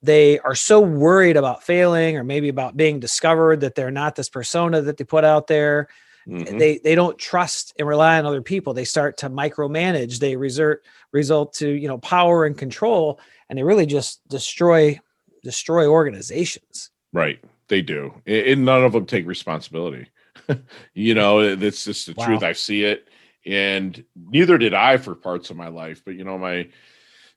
they 0.01 0.39
are 0.41 0.55
so 0.55 0.81
worried 0.81 1.37
about 1.37 1.63
failing 1.63 2.17
or 2.17 2.25
maybe 2.25 2.49
about 2.49 2.77
being 2.77 3.01
discovered 3.01 3.61
that 3.61 3.75
they're 3.75 3.91
not 3.91 4.15
this 4.15 4.29
persona 4.29 4.81
that 4.81 4.97
they 4.97 5.05
put 5.05 5.25
out 5.25 5.49
there 5.49 5.89
Mm-hmm. 6.29 6.59
They 6.59 6.79
they 6.79 6.95
don't 6.95 7.17
trust 7.19 7.73
and 7.79 7.89
rely 7.89 8.19
on 8.19 8.27
other 8.27 8.43
people. 8.43 8.75
They 8.75 8.85
start 8.85 9.17
to 9.19 9.31
micromanage. 9.31 10.19
They 10.19 10.37
resort 10.37 10.85
result 11.13 11.55
to 11.55 11.69
you 11.69 11.89
know 11.89 11.99
power 11.99 12.45
and 12.45 12.57
control, 12.57 13.19
and 13.49 13.59
they 13.59 13.63
really 13.63 13.87
just 13.87 14.27
destroy 14.29 15.01
destroy 15.43 15.87
organizations. 15.87 16.91
Right, 17.15 17.43
they 17.69 17.81
do, 17.81 18.13
and 18.27 18.67
none 18.67 18.85
of 18.85 18.93
them 18.93 19.07
take 19.07 19.27
responsibility. 19.27 20.11
you 20.95 21.15
know, 21.15 21.57
that's 21.57 21.85
just 21.85 22.07
the 22.07 22.15
wow. 22.15 22.27
truth. 22.27 22.43
I 22.43 22.53
see 22.53 22.85
it, 22.85 23.08
and 23.49 24.05
neither 24.15 24.59
did 24.59 24.75
I 24.75 24.99
for 24.99 25.15
parts 25.15 25.51
of 25.51 25.57
my 25.57 25.69
life. 25.69 26.03
But 26.05 26.15
you 26.17 26.25
know, 26.25 26.39
my 26.39 26.69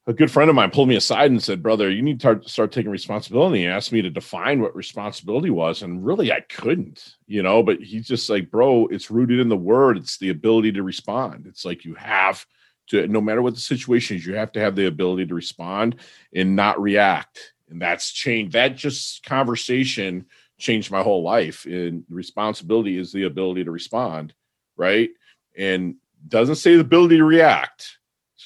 a 0.07 0.13
good 0.13 0.31
friend 0.31 0.49
of 0.49 0.55
mine 0.55 0.71
pulled 0.71 0.89
me 0.89 0.95
aside 0.95 1.31
and 1.31 1.41
said, 1.41 1.63
"Brother, 1.63 1.89
you 1.89 2.01
need 2.01 2.19
to 2.21 2.41
start 2.45 2.71
taking 2.71 2.91
responsibility." 2.91 3.59
He 3.59 3.67
asked 3.67 3.91
me 3.91 4.01
to 4.01 4.09
define 4.09 4.59
what 4.59 4.75
responsibility 4.75 5.51
was, 5.51 5.83
and 5.83 6.03
really, 6.05 6.31
I 6.31 6.41
couldn't, 6.41 7.15
you 7.27 7.43
know. 7.43 7.63
But 7.63 7.81
he's 7.81 8.07
just 8.07 8.29
like, 8.29 8.51
"Bro, 8.51 8.87
it's 8.87 9.11
rooted 9.11 9.39
in 9.39 9.49
the 9.49 9.57
word. 9.57 9.97
It's 9.97 10.17
the 10.17 10.29
ability 10.29 10.71
to 10.73 10.83
respond. 10.83 11.45
It's 11.47 11.65
like 11.65 11.85
you 11.85 11.93
have 11.95 12.45
to, 12.87 13.07
no 13.07 13.21
matter 13.21 13.41
what 13.41 13.53
the 13.53 13.61
situation 13.61 14.17
is, 14.17 14.25
you 14.25 14.35
have 14.35 14.51
to 14.53 14.59
have 14.59 14.75
the 14.75 14.87
ability 14.87 15.27
to 15.27 15.35
respond 15.35 15.97
and 16.33 16.55
not 16.55 16.81
react." 16.81 17.53
And 17.69 17.81
that's 17.81 18.11
changed. 18.11 18.53
That 18.53 18.75
just 18.75 19.23
conversation 19.23 20.25
changed 20.57 20.91
my 20.91 21.03
whole 21.03 21.23
life. 21.23 21.65
And 21.65 22.03
responsibility 22.09 22.97
is 22.97 23.11
the 23.11 23.23
ability 23.23 23.63
to 23.63 23.71
respond, 23.71 24.33
right? 24.75 25.09
And 25.57 25.95
doesn't 26.27 26.55
say 26.55 26.75
the 26.75 26.81
ability 26.81 27.17
to 27.17 27.23
react 27.23 27.97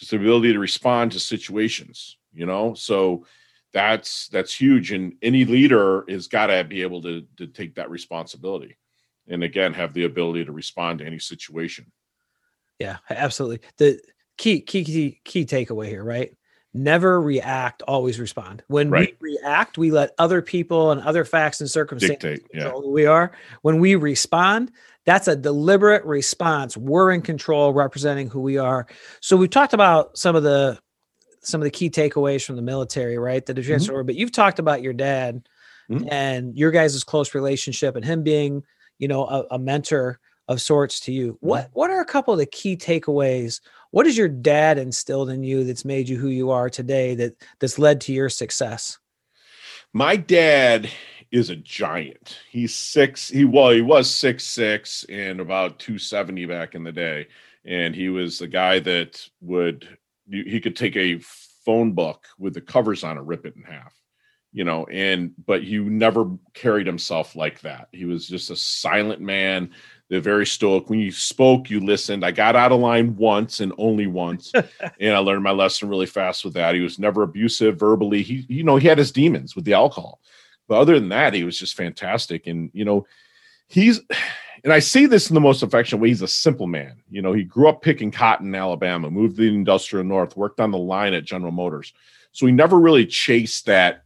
it's 0.01 0.11
the 0.11 0.17
ability 0.17 0.53
to 0.53 0.59
respond 0.59 1.11
to 1.11 1.19
situations, 1.19 2.17
you 2.33 2.45
know? 2.45 2.73
So 2.73 3.25
that's 3.73 4.27
that's 4.29 4.53
huge. 4.53 4.91
And 4.91 5.15
any 5.21 5.45
leader 5.45 6.05
has 6.09 6.27
got 6.27 6.47
to 6.47 6.63
be 6.63 6.81
able 6.81 7.01
to, 7.03 7.25
to 7.37 7.47
take 7.47 7.75
that 7.75 7.89
responsibility 7.89 8.77
and 9.27 9.43
again 9.43 9.73
have 9.73 9.93
the 9.93 10.05
ability 10.05 10.45
to 10.45 10.51
respond 10.51 10.99
to 10.99 11.05
any 11.05 11.19
situation. 11.19 11.91
Yeah, 12.79 12.97
absolutely. 13.09 13.61
The 13.77 13.99
key 14.37 14.61
key 14.61 14.83
key 14.83 15.21
key 15.23 15.45
takeaway 15.45 15.87
here, 15.87 16.03
right? 16.03 16.35
Never 16.75 17.21
react, 17.21 17.81
always 17.83 18.19
respond. 18.19 18.61
When 18.67 18.89
right. 18.89 19.15
we 19.21 19.37
react, 19.37 19.77
we 19.77 19.91
let 19.91 20.11
other 20.17 20.41
people 20.41 20.91
and 20.91 21.01
other 21.01 21.23
facts 21.23 21.61
and 21.61 21.71
circumstances 21.71 22.39
Dictate, 22.39 22.47
yeah. 22.53 22.69
who 22.69 22.91
we 22.91 23.05
are. 23.05 23.31
When 23.61 23.79
we 23.79 23.95
respond, 23.95 24.73
that's 25.05 25.29
a 25.29 25.37
deliberate 25.37 26.03
response. 26.03 26.75
We're 26.75 27.11
in 27.11 27.21
control, 27.21 27.73
representing 27.73 28.29
who 28.29 28.41
we 28.41 28.57
are. 28.57 28.87
So 29.21 29.37
we've 29.37 29.49
talked 29.49 29.73
about 29.73 30.17
some 30.17 30.35
of 30.35 30.43
the 30.43 30.77
some 31.41 31.61
of 31.61 31.63
the 31.63 31.71
key 31.71 31.89
takeaways 31.89 32.43
from 32.43 32.57
the 32.57 32.61
military, 32.61 33.17
right? 33.17 33.45
The 33.45 33.53
defense 33.53 33.87
mm-hmm. 33.87 34.05
but 34.05 34.15
you've 34.15 34.33
talked 34.33 34.59
about 34.59 34.81
your 34.81 34.93
dad 34.93 35.47
mm-hmm. 35.89 36.07
and 36.11 36.57
your 36.57 36.71
guys' 36.71 37.03
close 37.05 37.33
relationship 37.33 37.95
and 37.95 38.03
him 38.03 38.23
being, 38.23 38.63
you 38.97 39.07
know, 39.07 39.25
a, 39.25 39.45
a 39.51 39.59
mentor 39.59 40.19
of 40.47 40.61
sorts 40.61 40.99
to 41.01 41.11
you. 41.11 41.33
Mm-hmm. 41.33 41.47
What 41.47 41.69
what 41.73 41.89
are 41.89 42.01
a 42.01 42.05
couple 42.05 42.33
of 42.33 42.39
the 42.39 42.45
key 42.45 42.77
takeaways? 42.77 43.61
What 43.91 44.05
has 44.05 44.17
your 44.17 44.27
dad 44.27 44.77
instilled 44.77 45.29
in 45.29 45.43
you 45.43 45.63
that's 45.63 45.85
made 45.85 46.09
you 46.09 46.17
who 46.17 46.27
you 46.27 46.51
are 46.51 46.69
today 46.69 47.15
that 47.15 47.35
that's 47.59 47.79
led 47.79 48.01
to 48.01 48.13
your 48.13 48.29
success? 48.29 48.97
My 49.93 50.17
dad 50.17 50.89
is 51.31 51.49
a 51.49 51.55
giant. 51.55 52.39
He's 52.49 52.73
six. 52.73 53.29
He 53.29 53.45
well, 53.45 53.71
he 53.71 53.81
was 53.81 54.09
six 54.09 54.43
six 54.43 55.05
and 55.09 55.39
about 55.39 55.79
two 55.79 55.97
seventy 55.97 56.45
back 56.45 56.75
in 56.75 56.83
the 56.83 56.91
day, 56.91 57.27
and 57.63 57.95
he 57.95 58.09
was 58.09 58.39
the 58.39 58.47
guy 58.47 58.79
that 58.79 59.27
would 59.41 59.97
he 60.29 60.59
could 60.59 60.75
take 60.75 60.95
a 60.95 61.19
phone 61.19 61.93
book 61.93 62.25
with 62.37 62.53
the 62.53 62.61
covers 62.61 63.03
on 63.03 63.17
it, 63.17 63.23
rip 63.23 63.45
it 63.45 63.55
in 63.55 63.63
half, 63.63 63.93
you 64.53 64.63
know. 64.63 64.85
And 64.85 65.31
but 65.45 65.63
he 65.63 65.77
never 65.79 66.31
carried 66.53 66.87
himself 66.87 67.35
like 67.35 67.61
that. 67.61 67.87
He 67.91 68.05
was 68.05 68.27
just 68.27 68.51
a 68.51 68.55
silent 68.55 69.21
man. 69.21 69.71
They're 70.09 70.21
very 70.21 70.45
stoic. 70.45 70.89
When 70.89 70.99
you 70.99 71.11
spoke, 71.11 71.69
you 71.69 71.79
listened. 71.79 72.23
I 72.23 72.31
got 72.31 72.55
out 72.55 72.71
of 72.71 72.79
line 72.79 73.15
once 73.15 73.59
and 73.59 73.73
only 73.77 74.07
once, 74.07 74.51
and 74.99 75.15
I 75.15 75.17
learned 75.17 75.43
my 75.43 75.51
lesson 75.51 75.89
really 75.89 76.05
fast 76.05 76.45
with 76.45 76.53
that. 76.53 76.75
He 76.75 76.81
was 76.81 76.99
never 76.99 77.23
abusive 77.23 77.79
verbally. 77.79 78.21
He, 78.21 78.45
you 78.47 78.63
know, 78.63 78.77
he 78.77 78.87
had 78.87 78.97
his 78.97 79.11
demons 79.11 79.55
with 79.55 79.65
the 79.65 79.73
alcohol 79.73 80.19
but 80.67 80.79
other 80.79 80.99
than 80.99 81.09
that, 81.09 81.33
he 81.33 81.43
was 81.43 81.59
just 81.59 81.75
fantastic. 81.75 82.47
And, 82.47 82.69
you 82.73 82.85
know, 82.85 83.05
he's, 83.67 83.99
and 84.63 84.73
I 84.73 84.79
say 84.79 85.05
this 85.05 85.29
in 85.29 85.35
the 85.35 85.41
most 85.41 85.63
affectionate 85.63 86.01
way, 86.01 86.09
he's 86.09 86.21
a 86.21 86.27
simple 86.27 86.67
man. 86.67 87.01
You 87.09 87.21
know, 87.21 87.33
he 87.33 87.43
grew 87.43 87.69
up 87.69 87.81
picking 87.81 88.11
cotton 88.11 88.47
in 88.47 88.55
Alabama, 88.55 89.11
moved 89.11 89.35
to 89.37 89.43
the 89.43 89.55
industrial 89.55 90.05
north, 90.05 90.35
worked 90.35 90.59
on 90.59 90.71
the 90.71 90.77
line 90.77 91.13
at 91.13 91.25
General 91.25 91.51
Motors. 91.51 91.93
So 92.31 92.45
he 92.45 92.51
never 92.51 92.79
really 92.79 93.05
chased 93.05 93.67
that 93.67 94.03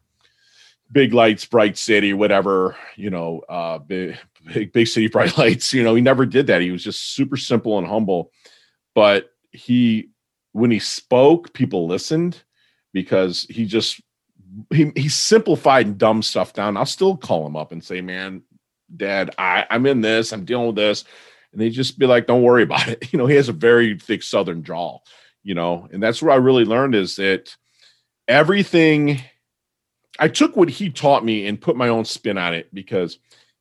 big 0.91 1.13
lights, 1.13 1.45
bright 1.45 1.77
city, 1.77 2.13
whatever, 2.13 2.75
you 2.95 3.09
know, 3.09 3.41
uh, 3.47 3.77
big, 3.77 4.17
big, 4.45 4.73
big 4.73 4.87
city, 4.87 5.07
bright 5.07 5.37
lights. 5.37 5.73
You 5.73 5.83
know, 5.83 5.95
he 5.95 6.01
never 6.01 6.25
did 6.25 6.47
that. 6.47 6.61
He 6.61 6.71
was 6.71 6.83
just 6.83 7.13
super 7.13 7.37
simple 7.37 7.77
and 7.77 7.87
humble. 7.87 8.31
But 8.95 9.29
he, 9.51 10.09
when 10.51 10.71
he 10.71 10.79
spoke, 10.79 11.53
people 11.53 11.87
listened 11.87 12.41
because 12.93 13.45
he 13.49 13.65
just 13.65 14.01
he 14.73 14.91
he 14.95 15.09
simplified 15.09 15.97
dumb 15.97 16.21
stuff 16.23 16.53
down. 16.53 16.75
I'll 16.77 16.85
still 16.85 17.15
call 17.15 17.45
him 17.45 17.55
up 17.55 17.71
and 17.71 17.83
say, 17.83 18.01
man, 18.01 18.43
dad, 18.95 19.31
I, 19.37 19.65
I'm 19.69 19.85
in 19.85 20.01
this, 20.01 20.31
I'm 20.31 20.45
dealing 20.45 20.67
with 20.67 20.75
this. 20.75 21.05
And 21.51 21.61
they 21.61 21.69
just 21.69 21.97
be 21.97 22.05
like, 22.05 22.27
don't 22.27 22.43
worry 22.43 22.63
about 22.63 22.87
it. 22.87 23.07
You 23.11 23.19
know, 23.19 23.25
he 23.25 23.35
has 23.35 23.49
a 23.49 23.53
very 23.53 23.97
thick 23.97 24.23
Southern 24.23 24.63
jaw, 24.63 24.99
you 25.43 25.55
know, 25.55 25.87
and 25.91 26.01
that's 26.01 26.21
what 26.21 26.31
I 26.31 26.35
really 26.35 26.65
learned 26.65 26.95
is 26.95 27.15
that 27.15 27.55
everything 28.27 29.21
I 30.19 30.27
took 30.27 30.55
what 30.55 30.69
he 30.69 30.89
taught 30.89 31.23
me 31.23 31.47
and 31.47 31.59
put 31.59 31.75
my 31.75 31.87
own 31.87 32.05
spin 32.05 32.37
on 32.37 32.53
it 32.53 32.73
because 32.73 33.17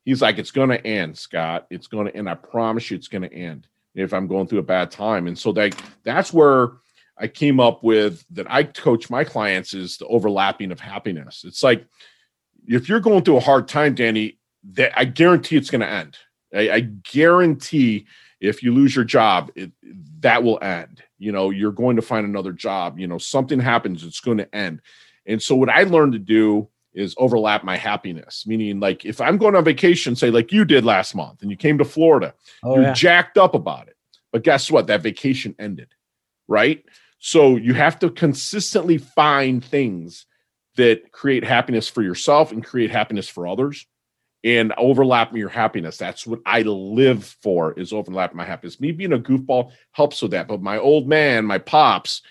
he's 0.09 0.23
like, 0.23 0.39
it's 0.39 0.49
going 0.49 0.69
to 0.69 0.87
end, 0.87 1.15
Scott. 1.15 1.67
It's 1.69 1.85
going 1.85 2.07
to 2.07 2.15
end. 2.15 2.27
I 2.27 2.33
promise 2.33 2.89
you, 2.89 2.97
it's 2.97 3.07
going 3.07 3.21
to 3.21 3.31
end 3.31 3.67
if 3.93 4.11
I'm 4.11 4.25
going 4.25 4.47
through 4.47 4.57
a 4.57 4.63
bad 4.63 4.89
time. 4.89 5.27
And 5.27 5.37
so 5.37 5.51
that 5.51 5.79
that's 6.03 6.33
where 6.33 6.71
I 7.15 7.27
came 7.27 7.59
up 7.59 7.83
with 7.83 8.25
that 8.31 8.49
I 8.49 8.63
coach 8.63 9.11
my 9.11 9.23
clients 9.23 9.75
is 9.75 9.97
the 9.97 10.07
overlapping 10.07 10.71
of 10.71 10.79
happiness. 10.79 11.43
It's 11.45 11.61
like 11.61 11.85
if 12.65 12.89
you're 12.89 12.99
going 12.99 13.23
through 13.23 13.37
a 13.37 13.41
hard 13.41 13.67
time, 13.67 13.93
Danny, 13.93 14.39
that 14.71 14.97
I 14.97 15.05
guarantee 15.05 15.57
it's 15.57 15.69
going 15.69 15.81
to 15.81 15.89
end. 15.89 16.17
I, 16.55 16.71
I, 16.71 16.79
guarantee 16.79 18.07
if 18.41 18.63
you 18.63 18.73
lose 18.73 18.95
your 18.95 19.05
job, 19.05 19.51
it, 19.55 19.71
that 20.21 20.43
will 20.43 20.57
end. 20.63 21.03
You 21.19 21.31
know, 21.31 21.51
you're 21.51 21.71
going 21.71 21.97
to 21.97 22.01
find 22.01 22.25
another 22.25 22.51
job. 22.51 22.97
You 22.97 23.05
know, 23.05 23.19
something 23.19 23.59
happens, 23.59 24.03
it's 24.03 24.21
going 24.21 24.39
to 24.39 24.55
end. 24.55 24.81
And 25.27 25.39
so 25.39 25.55
what 25.55 25.69
I 25.69 25.83
learned 25.83 26.13
to 26.13 26.19
do 26.19 26.67
is 26.93 27.15
overlap 27.17 27.63
my 27.63 27.77
happiness, 27.77 28.45
meaning 28.47 28.79
like 28.79 29.05
if 29.05 29.21
I'm 29.21 29.37
going 29.37 29.55
on 29.55 29.63
vacation, 29.63 30.15
say 30.15 30.31
like 30.31 30.51
you 30.51 30.65
did 30.65 30.85
last 30.85 31.15
month, 31.15 31.41
and 31.41 31.51
you 31.51 31.57
came 31.57 31.77
to 31.77 31.85
Florida, 31.85 32.33
oh, 32.63 32.75
you're 32.75 32.83
yeah. 32.83 32.93
jacked 32.93 33.37
up 33.37 33.53
about 33.55 33.87
it. 33.87 33.95
But 34.31 34.43
guess 34.43 34.69
what? 34.69 34.87
That 34.87 35.01
vacation 35.01 35.55
ended, 35.59 35.89
right? 36.47 36.83
So 37.19 37.55
you 37.55 37.73
have 37.73 37.99
to 37.99 38.09
consistently 38.09 38.97
find 38.97 39.63
things 39.63 40.25
that 40.77 41.11
create 41.11 41.43
happiness 41.43 41.89
for 41.89 42.01
yourself 42.01 42.51
and 42.51 42.63
create 42.63 42.91
happiness 42.91 43.27
for 43.27 43.47
others 43.47 43.85
and 44.43 44.73
overlap 44.77 45.35
your 45.35 45.49
happiness. 45.49 45.97
That's 45.97 46.25
what 46.25 46.39
I 46.45 46.61
live 46.61 47.25
for 47.41 47.77
is 47.77 47.91
overlap 47.91 48.33
my 48.33 48.45
happiness. 48.45 48.79
Me 48.79 48.91
being 48.91 49.13
a 49.13 49.19
goofball 49.19 49.71
helps 49.91 50.21
with 50.21 50.31
that. 50.31 50.47
But 50.47 50.61
my 50.61 50.77
old 50.77 51.07
man, 51.07 51.45
my 51.45 51.57
pops, 51.57 52.21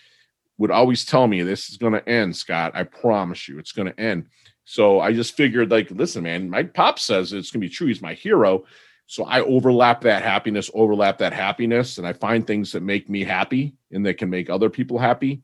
would 0.57 0.71
always 0.71 1.05
tell 1.05 1.27
me 1.27 1.43
this 1.43 1.69
is 1.69 1.77
going 1.77 1.93
to 1.93 2.09
end, 2.09 2.35
Scott. 2.37 2.73
I 2.75 2.85
promise 2.85 3.49
you 3.49 3.59
it's 3.59 3.73
going 3.73 3.93
to 3.93 4.01
end. 4.01 4.27
So 4.71 5.01
I 5.01 5.15
just 5.15 5.35
figured, 5.35 5.71
like, 5.71 5.91
listen, 5.91 6.25
man, 6.25 6.51
my 6.51 6.63
pop 6.63 6.99
says 6.99 7.33
it's 7.33 7.51
going 7.51 7.63
to 7.63 7.67
be 7.67 7.75
true. 7.75 7.87
He's 7.87 8.03
my 8.03 8.13
hero. 8.13 8.67
So 9.07 9.25
I 9.25 9.41
overlap 9.41 10.03
that 10.03 10.23
happiness, 10.23 10.71
overlap 10.75 11.17
that 11.19 11.33
happiness, 11.33 11.97
and 11.97 12.07
I 12.07 12.13
find 12.13 12.47
things 12.47 12.73
that 12.73 12.83
make 12.83 13.09
me 13.09 13.25
happy 13.25 13.77
and 13.91 14.05
that 14.05 14.19
can 14.19 14.29
make 14.29 14.51
other 14.51 14.69
people 14.69 14.99
happy. 14.99 15.43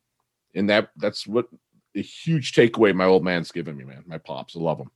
And 0.55 0.69
that 0.69 0.91
that's 0.99 1.27
what 1.27 1.49
a 1.97 2.03
huge 2.03 2.53
takeaway 2.53 2.95
my 2.95 3.07
old 3.07 3.25
man's 3.25 3.51
given 3.51 3.79
me, 3.79 3.85
man. 3.85 4.05
My 4.07 4.19
pops, 4.19 4.57
I 4.57 4.61
love 4.61 4.79
him. 4.79 4.91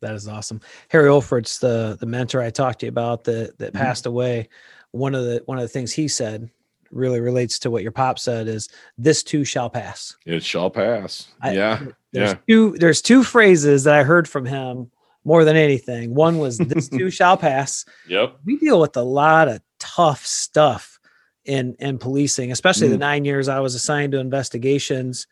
That 0.00 0.14
is 0.14 0.28
awesome. 0.28 0.60
Harry 0.90 1.08
Olferts 1.08 1.58
the 1.58 1.96
the 1.98 2.06
mentor 2.06 2.40
I 2.40 2.50
talked 2.50 2.78
to 2.80 2.86
you 2.86 2.90
about 2.90 3.24
that 3.24 3.58
that 3.58 3.72
mm-hmm. 3.72 3.82
passed 3.82 4.06
away. 4.06 4.48
One 4.92 5.16
of 5.16 5.24
the 5.24 5.42
one 5.46 5.58
of 5.58 5.62
the 5.62 5.68
things 5.68 5.92
he 5.92 6.06
said 6.06 6.48
really 6.96 7.20
relates 7.20 7.58
to 7.60 7.70
what 7.70 7.82
your 7.82 7.92
pop 7.92 8.18
said 8.18 8.48
is 8.48 8.68
this 8.98 9.22
too 9.22 9.44
shall 9.44 9.70
pass. 9.70 10.16
It 10.24 10.42
shall 10.42 10.70
pass. 10.70 11.28
I, 11.40 11.52
yeah. 11.52 11.82
There's 12.12 12.32
yeah. 12.32 12.38
two 12.48 12.76
there's 12.78 13.02
two 13.02 13.22
phrases 13.22 13.84
that 13.84 13.94
I 13.94 14.02
heard 14.02 14.28
from 14.28 14.46
him 14.46 14.90
more 15.24 15.44
than 15.44 15.56
anything. 15.56 16.14
One 16.14 16.38
was 16.38 16.58
this 16.58 16.88
too 16.98 17.10
shall 17.10 17.36
pass. 17.36 17.84
Yep. 18.08 18.38
We 18.44 18.56
deal 18.56 18.80
with 18.80 18.96
a 18.96 19.02
lot 19.02 19.48
of 19.48 19.60
tough 19.78 20.24
stuff 20.24 20.98
in 21.44 21.76
in 21.78 21.98
policing, 21.98 22.52
especially 22.52 22.88
mm. 22.88 22.92
the 22.92 22.98
nine 22.98 23.24
years 23.24 23.48
I 23.48 23.60
was 23.60 23.74
assigned 23.74 24.12
to 24.12 24.18
investigations. 24.18 25.26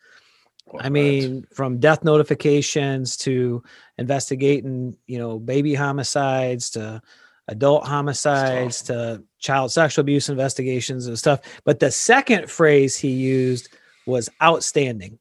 I 0.79 0.89
mean, 0.89 1.45
from 1.53 1.79
death 1.79 2.03
notifications 2.03 3.17
to 3.17 3.63
investigating, 3.97 4.97
you 5.05 5.19
know, 5.19 5.39
baby 5.39 5.75
homicides 5.75 6.71
to 6.71 7.01
adult 7.47 7.85
homicides 7.85 8.81
to 8.83 9.23
child 9.45 9.71
sexual 9.71 10.01
abuse 10.01 10.29
investigations 10.29 11.07
and 11.07 11.17
stuff. 11.17 11.39
But 11.63 11.79
the 11.79 11.91
second 11.91 12.49
phrase 12.49 12.97
he 12.97 13.11
used 13.11 13.69
was 14.05 14.29
outstanding. 14.41 15.19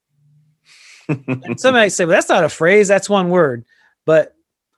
and 1.09 1.61
somebody 1.61 1.91
say, 1.91 2.05
well, 2.05 2.15
that's 2.17 2.29
not 2.29 2.45
a 2.45 2.49
phrase, 2.49 2.89
that's 2.89 3.09
one 3.09 3.29
word. 3.29 3.65
But 4.07 4.35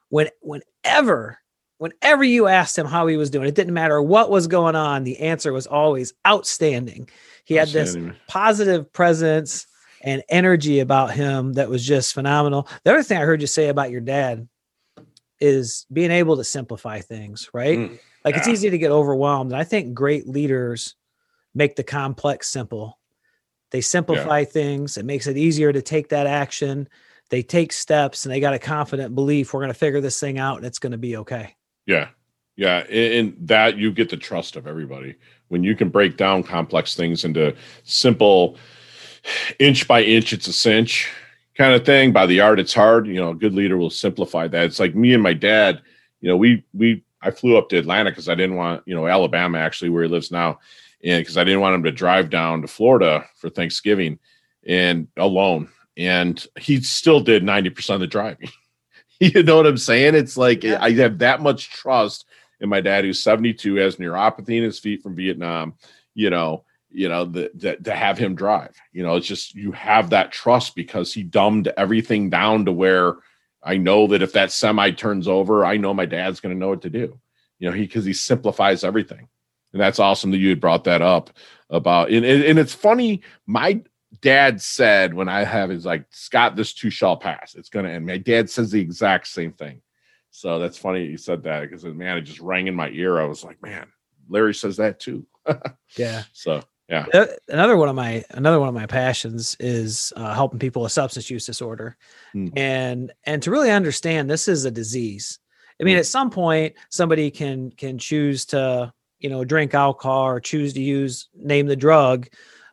when 0.09 0.29
whenever 0.41 1.39
whenever 1.79 2.25
you 2.25 2.47
asked 2.47 2.79
him 2.79 2.87
how 2.87 3.07
he 3.07 3.17
was 3.17 3.31
doing, 3.31 3.47
it 3.47 3.55
didn't 3.55 3.75
matter 3.75 4.01
what 4.01 4.31
was 4.31 4.47
going 4.47 4.75
on, 4.75 5.05
the 5.05 5.19
answer 5.21 5.53
was 5.53 5.67
always 5.67 6.15
outstanding. 6.27 7.09
He 7.45 7.55
had 7.55 7.69
this 7.69 7.97
positive 8.29 8.93
presence 8.93 9.67
and 10.03 10.23
energy 10.29 10.81
about 10.81 11.13
him 11.13 11.53
that 11.55 11.69
was 11.69 11.87
just 11.87 12.15
phenomenal. 12.15 12.69
The 12.85 12.93
other 12.93 13.03
thing 13.03 13.19
I 13.19 13.25
heard 13.25 13.41
you 13.41 13.47
say 13.47 13.69
about 13.69 13.91
your 13.91 14.01
dad 14.01 14.49
is 15.39 15.87
being 15.93 16.11
able 16.11 16.37
to 16.39 16.45
simplify 16.45 17.01
things, 17.01 17.51
right? 17.53 17.79
Mm, 17.79 17.99
like 18.27 18.35
yeah. 18.35 18.41
it's 18.41 18.49
easy 18.49 18.69
to 18.69 18.79
get 18.79 18.91
overwhelmed. 18.91 19.53
And 19.53 19.61
I 19.61 19.65
think 19.65 19.95
great 19.95 20.29
leaders 20.29 20.97
make 21.55 21.77
the 21.77 21.85
complex 21.85 22.49
simple. 22.49 22.99
They 23.71 23.81
simplify 23.81 24.41
yeah. 24.41 24.45
things. 24.45 24.99
It 24.99 25.05
makes 25.05 25.27
it 25.27 25.39
easier 25.39 25.73
to 25.73 25.81
take 25.81 26.09
that 26.11 26.27
action. 26.27 26.89
They 27.31 27.43
take 27.43 27.73
steps 27.73 28.25
and 28.27 28.35
they 28.35 28.41
got 28.41 28.55
a 28.55 28.59
confident 28.59 29.15
belief 29.15 29.55
we're 29.55 29.61
going 29.61 29.73
to 29.73 29.79
figure 29.79 30.01
this 30.01 30.21
thing 30.21 30.39
out 30.39 30.59
and 30.59 30.67
it's 30.67 30.79
going 30.79 30.93
to 30.93 30.99
be 30.99 31.17
okay. 31.17 31.57
Yeah. 31.87 32.09
Yeah. 32.57 32.79
And 32.79 33.37
that 33.49 33.79
you 33.79 33.93
get 33.93 34.11
the 34.11 34.17
trust 34.17 34.57
of 34.57 34.67
everybody 34.67 35.17
when 35.49 35.63
you 35.63 35.77
can 35.77 35.89
break 35.89 36.17
down 36.17 36.43
complex 36.43 36.95
things 36.95 37.25
into 37.25 37.55
simple 37.85 38.57
inch 39.59 39.87
by 39.87 40.03
inch, 40.03 40.33
it's 40.33 40.49
a 40.49 40.53
cinch 40.53 41.09
kind 41.57 41.75
of 41.75 41.85
thing. 41.85 42.13
By 42.13 42.27
the 42.27 42.41
art, 42.41 42.59
it's 42.59 42.75
hard. 42.75 43.07
You 43.07 43.15
know, 43.15 43.31
a 43.31 43.35
good 43.35 43.55
leader 43.55 43.77
will 43.77 43.91
simplify 43.91 44.49
that. 44.49 44.65
It's 44.65 44.81
like 44.81 44.95
me 44.95 45.15
and 45.15 45.23
my 45.23 45.33
dad. 45.33 45.83
You 46.21 46.31
know, 46.31 46.37
we 46.37 46.65
we 46.73 47.05
I 47.27 47.31
flew 47.33 47.59
up 47.59 47.69
to 47.71 47.79
Atlanta 47.79 48.11
because 48.11 48.29
I 48.29 48.35
didn't 48.35 48.57
want 48.57 48.83
you 48.87 48.95
know 48.95 49.07
Alabama 49.07 49.59
actually 49.59 49.91
where 49.91 50.05
he 50.05 50.09
lives 50.09 50.31
now, 50.31 50.61
and 51.03 51.21
because 51.21 51.37
I 51.37 51.45
didn't 51.45 51.61
want 51.61 51.75
him 51.75 51.83
to 51.83 51.93
drive 51.93 52.31
down 52.31 52.63
to 52.63 52.69
Florida 52.69 53.27
for 53.37 53.51
Thanksgiving 53.51 54.19
and 54.67 55.09
alone. 55.17 55.69
And 55.97 56.45
he 56.59 56.81
still 56.83 57.21
did 57.21 57.43
ninety 57.43 57.71
percent 57.71 57.97
of 57.97 58.01
the 58.01 58.07
driving. 58.07 58.51
you 59.21 59.43
know 59.43 59.57
what 59.57 59.67
I'm 59.67 59.79
saying? 59.79 60.15
It's 60.15 60.37
like 60.37 60.63
yeah. 60.63 60.79
I 60.81 60.93
have 60.93 61.19
that 61.19 61.41
much 61.41 61.71
trust 61.71 62.27
in 62.61 62.69
my 62.69 62.81
dad, 62.81 63.05
who's 63.05 63.23
72, 63.23 63.75
has 63.77 63.97
neuropathy 63.97 64.57
in 64.57 64.63
his 64.63 64.79
feet 64.79 65.03
from 65.03 65.15
Vietnam. 65.15 65.75
You 66.15 66.31
know, 66.31 66.65
you 66.91 67.09
know, 67.09 67.25
the, 67.25 67.51
the, 67.55 67.77
to 67.77 67.95
have 67.95 68.17
him 68.19 68.35
drive. 68.35 68.75
You 68.93 69.03
know, 69.03 69.17
it's 69.17 69.27
just 69.27 69.55
you 69.55 69.73
have 69.73 70.11
that 70.11 70.33
trust 70.33 70.75
because 70.75 71.13
he 71.13 71.23
dumbed 71.23 71.69
everything 71.77 72.31
down 72.31 72.65
to 72.67 72.73
where 72.73 73.17
I 73.67 73.77
know 73.77 74.07
that 74.07 74.23
if 74.23 74.33
that 74.33 74.53
semi 74.53 74.93
turns 74.93 75.27
over, 75.27 75.65
I 75.65 75.77
know 75.77 75.93
my 75.93 76.07
dad's 76.07 76.41
going 76.41 76.55
to 76.55 76.59
know 76.59 76.69
what 76.69 76.83
to 76.83 76.91
do. 76.91 77.19
You 77.59 77.69
know, 77.69 77.75
he 77.75 77.83
because 77.83 78.05
he 78.05 78.13
simplifies 78.13 78.85
everything, 78.85 79.29
and 79.73 79.83
that's 79.83 79.99
awesome 79.99 80.31
that 80.31 80.39
you 80.39 80.51
had 80.51 80.61
brought 80.61 80.85
that 80.85 81.03
up 81.03 81.31
about. 81.69 82.11
And, 82.11 82.25
and 82.25 82.59
it's 82.59 82.75
funny, 82.75 83.23
my 83.47 83.83
dad 84.21 84.63
said 84.63 85.15
when 85.15 85.29
I 85.29 85.45
have 85.45 85.71
is 85.71 85.85
like 85.85 86.05
Scott, 86.11 86.55
this 86.55 86.73
too 86.73 86.91
shall 86.91 87.17
pass. 87.17 87.55
It's 87.55 87.69
going 87.69 87.87
to 87.87 87.91
end. 87.91 88.07
My 88.07 88.19
dad 88.19 88.49
says 88.49 88.71
the 88.71 88.81
exact 88.81 89.27
same 89.27 89.53
thing. 89.53 89.83
So 90.31 90.59
that's 90.59 90.79
funny 90.79 91.07
you 91.07 91.17
said 91.17 91.43
that 91.45 91.63
because 91.63 91.85
man, 91.85 92.19
it 92.19 92.23
just 92.23 92.41
rang 92.41 92.67
in 92.67 92.75
my 92.75 92.91
ear. 92.91 93.19
I 93.19 93.25
was 93.25 93.43
like, 93.43 93.61
man, 93.63 93.89
Larry 94.29 94.55
says 94.55 94.77
that 94.77 95.01
too. 95.01 95.27
yeah. 95.97 96.25
So 96.33 96.63
yeah 96.89 97.07
another 97.49 97.77
one 97.77 97.89
of 97.89 97.97
my 97.97 98.25
another 98.31 98.61
one 98.61 98.69
of 98.69 98.75
my 98.75 98.87
passions 98.87 99.57
is 99.59 100.13
uh, 100.17 100.35
helping 100.35 100.59
people 100.59 100.83
with 100.83 100.93
substance 100.93 101.31
use 101.31 101.47
disorder 101.47 101.97
mm. 102.35 102.53
and 102.57 103.13
and 103.25 103.43
to 103.43 103.51
really 103.51 103.71
understand 103.71 104.31
this 104.31 104.49
is 104.49 104.65
a 104.65 104.71
disease 104.71 105.39
i 105.81 105.85
mean 105.85 105.97
mm. 105.97 106.01
at 106.01 106.07
some 106.07 106.31
point 106.31 106.75
somebody 106.91 107.31
can 107.31 107.71
can 107.73 107.99
choose 107.99 108.45
to 108.45 108.93
you 109.19 109.29
know 109.29 109.45
drink 109.45 109.75
alcohol 109.75 110.27
or 110.27 110.41
choose 110.41 110.73
to 110.75 110.81
use 110.81 111.29
name 111.35 111.67
the 111.67 111.77
drug 111.77 112.29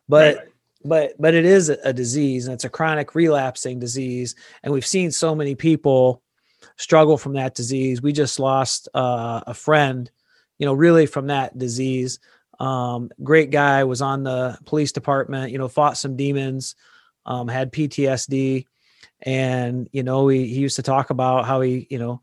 but 0.08 0.36
right. 0.36 0.46
but 0.84 1.12
but 1.18 1.34
it 1.34 1.44
is 1.44 1.68
a 1.68 1.92
disease 1.92 2.46
and 2.46 2.54
it's 2.54 2.64
a 2.64 2.70
chronic 2.70 3.14
relapsing 3.14 3.78
disease 3.78 4.34
and 4.62 4.72
we've 4.72 4.86
seen 4.86 5.10
so 5.10 5.34
many 5.34 5.54
people 5.54 6.22
struggle 6.76 7.18
from 7.18 7.34
that 7.34 7.54
disease 7.54 8.02
we 8.02 8.12
just 8.12 8.38
lost 8.38 8.88
uh, 8.94 9.40
a 9.46 9.54
friend 9.54 10.10
you 10.58 10.66
know 10.66 10.72
really 10.72 11.06
from 11.06 11.26
that 11.26 11.56
disease 11.58 12.20
um, 12.60 13.10
great 13.22 13.50
guy, 13.50 13.84
was 13.84 14.02
on 14.02 14.22
the 14.22 14.58
police 14.64 14.92
department, 14.92 15.52
you 15.52 15.58
know, 15.58 15.68
fought 15.68 15.96
some 15.96 16.16
demons, 16.16 16.74
um, 17.26 17.48
had 17.48 17.72
PTSD. 17.72 18.66
And, 19.22 19.88
you 19.92 20.02
know, 20.02 20.28
he, 20.28 20.46
he 20.46 20.60
used 20.60 20.76
to 20.76 20.82
talk 20.82 21.10
about 21.10 21.46
how 21.46 21.60
he, 21.60 21.86
you 21.90 21.98
know, 21.98 22.20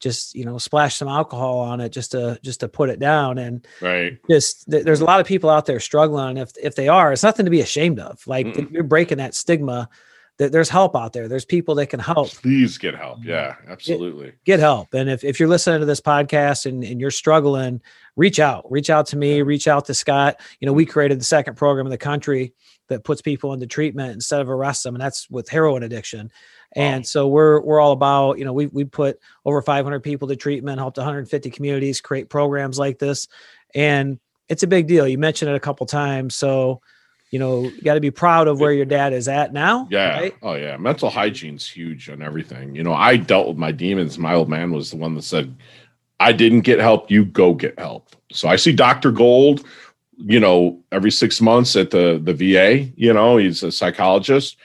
just, 0.00 0.34
you 0.34 0.44
know, 0.44 0.58
splash 0.58 0.96
some 0.96 1.08
alcohol 1.08 1.60
on 1.60 1.80
it 1.80 1.88
just 1.90 2.12
to, 2.12 2.38
just 2.42 2.60
to 2.60 2.68
put 2.68 2.90
it 2.90 2.98
down. 2.98 3.38
And 3.38 3.66
right. 3.80 4.18
just, 4.28 4.70
th- 4.70 4.84
there's 4.84 5.00
a 5.00 5.04
lot 5.04 5.20
of 5.20 5.26
people 5.26 5.50
out 5.50 5.66
there 5.66 5.80
struggling. 5.80 6.36
If, 6.36 6.52
if 6.62 6.74
they 6.74 6.88
are, 6.88 7.12
it's 7.12 7.22
nothing 7.22 7.46
to 7.46 7.50
be 7.50 7.60
ashamed 7.60 7.98
of. 7.98 8.24
Like 8.26 8.70
you're 8.70 8.84
breaking 8.84 9.18
that 9.18 9.34
stigma 9.34 9.88
there's 10.38 10.68
help 10.68 10.96
out 10.96 11.12
there. 11.12 11.28
There's 11.28 11.44
people 11.44 11.76
that 11.76 11.86
can 11.86 12.00
help. 12.00 12.30
Please 12.30 12.76
get 12.76 12.96
help. 12.96 13.24
Yeah, 13.24 13.54
absolutely. 13.68 14.26
Get, 14.26 14.44
get, 14.44 14.60
help. 14.60 14.92
And 14.92 15.08
if, 15.08 15.22
if 15.22 15.38
you're 15.38 15.48
listening 15.48 15.80
to 15.80 15.86
this 15.86 16.00
podcast 16.00 16.66
and, 16.66 16.82
and 16.82 17.00
you're 17.00 17.12
struggling, 17.12 17.80
reach 18.16 18.40
out. 18.40 18.70
Reach 18.70 18.90
out 18.90 19.06
to 19.06 19.16
me, 19.16 19.42
reach 19.42 19.68
out 19.68 19.84
to 19.86 19.94
Scott. 19.94 20.40
You 20.60 20.66
know, 20.66 20.72
we 20.72 20.86
created 20.86 21.20
the 21.20 21.24
second 21.24 21.56
program 21.56 21.86
in 21.86 21.90
the 21.90 21.98
country 21.98 22.52
that 22.88 23.04
puts 23.04 23.22
people 23.22 23.52
into 23.52 23.66
treatment 23.66 24.12
instead 24.12 24.40
of 24.40 24.50
arrest 24.50 24.82
them, 24.82 24.94
and 24.94 25.02
that's 25.02 25.30
with 25.30 25.48
heroin 25.48 25.82
addiction. 25.82 26.30
And 26.72 27.06
so 27.06 27.28
we're 27.28 27.60
we're 27.60 27.80
all 27.80 27.92
about, 27.92 28.38
you 28.38 28.44
know, 28.44 28.52
we 28.52 28.66
we 28.66 28.84
put 28.84 29.18
over 29.44 29.62
500 29.62 30.00
people 30.00 30.28
to 30.28 30.36
treatment, 30.36 30.78
helped 30.78 30.98
150 30.98 31.50
communities 31.50 32.00
create 32.00 32.28
programs 32.28 32.78
like 32.78 32.98
this. 32.98 33.28
And 33.74 34.18
it's 34.48 34.62
a 34.62 34.68
big 34.68 34.86
deal. 34.86 35.06
You 35.06 35.18
mentioned 35.18 35.50
it 35.50 35.56
a 35.56 35.60
couple 35.60 35.86
times. 35.86 36.34
So, 36.34 36.80
you 37.34 37.40
know, 37.40 37.62
you 37.62 37.82
got 37.82 37.94
to 37.94 38.00
be 38.00 38.12
proud 38.12 38.46
of 38.46 38.60
where 38.60 38.70
your 38.70 38.84
dad 38.84 39.12
is 39.12 39.26
at 39.26 39.52
now. 39.52 39.88
Yeah. 39.90 40.20
Right? 40.20 40.36
Oh 40.40 40.54
yeah. 40.54 40.76
Mental 40.76 41.10
hygiene's 41.10 41.68
huge 41.68 42.08
on 42.08 42.22
everything. 42.22 42.76
You 42.76 42.84
know, 42.84 42.94
I 42.94 43.16
dealt 43.16 43.48
with 43.48 43.56
my 43.56 43.72
demons. 43.72 44.20
My 44.20 44.34
old 44.34 44.48
man 44.48 44.70
was 44.70 44.92
the 44.92 44.98
one 44.98 45.16
that 45.16 45.22
said, 45.22 45.52
I 46.20 46.30
didn't 46.30 46.60
get 46.60 46.78
help, 46.78 47.10
you 47.10 47.24
go 47.24 47.52
get 47.52 47.76
help. 47.76 48.14
So 48.30 48.46
I 48.46 48.54
see 48.54 48.70
Dr. 48.70 49.10
Gold, 49.10 49.66
you 50.16 50.38
know, 50.38 50.80
every 50.92 51.10
six 51.10 51.40
months 51.40 51.74
at 51.74 51.90
the 51.90 52.20
the 52.22 52.34
VA, 52.34 52.92
you 52.94 53.12
know, 53.12 53.38
he's 53.38 53.64
a 53.64 53.72
psychologist, 53.72 54.56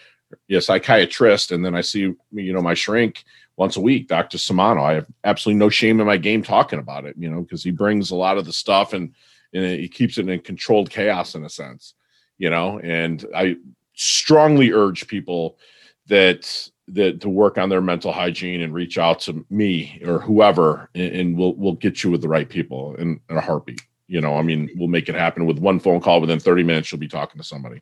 a 0.52 0.62
psychiatrist, 0.62 1.52
and 1.52 1.66
then 1.66 1.74
I 1.74 1.82
see, 1.82 2.14
you 2.32 2.54
know, 2.54 2.62
my 2.62 2.76
shrink 2.76 3.24
once 3.58 3.78
a 3.78 3.82
week, 3.82 4.08
Dr. 4.08 4.38
Samano. 4.38 4.84
I 4.84 4.94
have 4.94 5.08
absolutely 5.24 5.58
no 5.58 5.70
shame 5.70 6.00
in 6.00 6.06
my 6.06 6.18
game 6.18 6.44
talking 6.44 6.78
about 6.78 7.06
it, 7.06 7.16
you 7.18 7.32
know, 7.32 7.42
because 7.42 7.64
he 7.64 7.72
brings 7.72 8.12
a 8.12 8.16
lot 8.16 8.38
of 8.38 8.46
the 8.46 8.54
stuff 8.54 8.94
and, 8.94 9.16
and 9.56 9.66
he 9.66 9.88
keeps 9.88 10.20
it 10.20 10.30
in 10.30 10.40
controlled 10.42 10.92
chaos 10.92 11.34
in 11.34 11.44
a 11.44 11.50
sense 11.50 11.96
you 12.40 12.50
know 12.50 12.80
and 12.80 13.26
i 13.36 13.56
strongly 13.94 14.72
urge 14.72 15.06
people 15.08 15.60
that 16.08 16.70
that 16.88 17.22
to 17.22 17.30
work 17.30 17.60
on 17.60 17.70
their 17.70 17.82
mental 17.82 18.12
hygiene 18.12 18.62
and 18.62 18.74
reach 18.74 18.98
out 18.98 19.20
to 19.20 19.46
me 19.52 20.02
or 20.04 20.20
whoever 20.20 20.90
and, 20.96 21.16
and 21.16 21.38
we'll 21.38 21.54
we'll 21.54 21.74
get 21.74 22.04
you 22.04 22.10
with 22.10 22.22
the 22.22 22.28
right 22.28 22.50
people 22.50 22.96
in, 22.96 23.20
in 23.30 23.38
a 23.38 23.42
heartbeat. 23.42 23.82
You 24.08 24.22
know 24.22 24.36
i 24.38 24.42
mean 24.42 24.72
we'll 24.76 24.88
make 24.88 25.08
it 25.08 25.16
happen 25.16 25.46
with 25.46 25.60
one 25.60 25.80
phone 25.80 26.02
call 26.02 26.20
within 26.20 26.40
30 26.40 26.64
minutes 26.64 26.92
you'll 26.92 27.00
be 27.00 27.08
talking 27.08 27.40
to 27.40 27.48
somebody. 27.48 27.82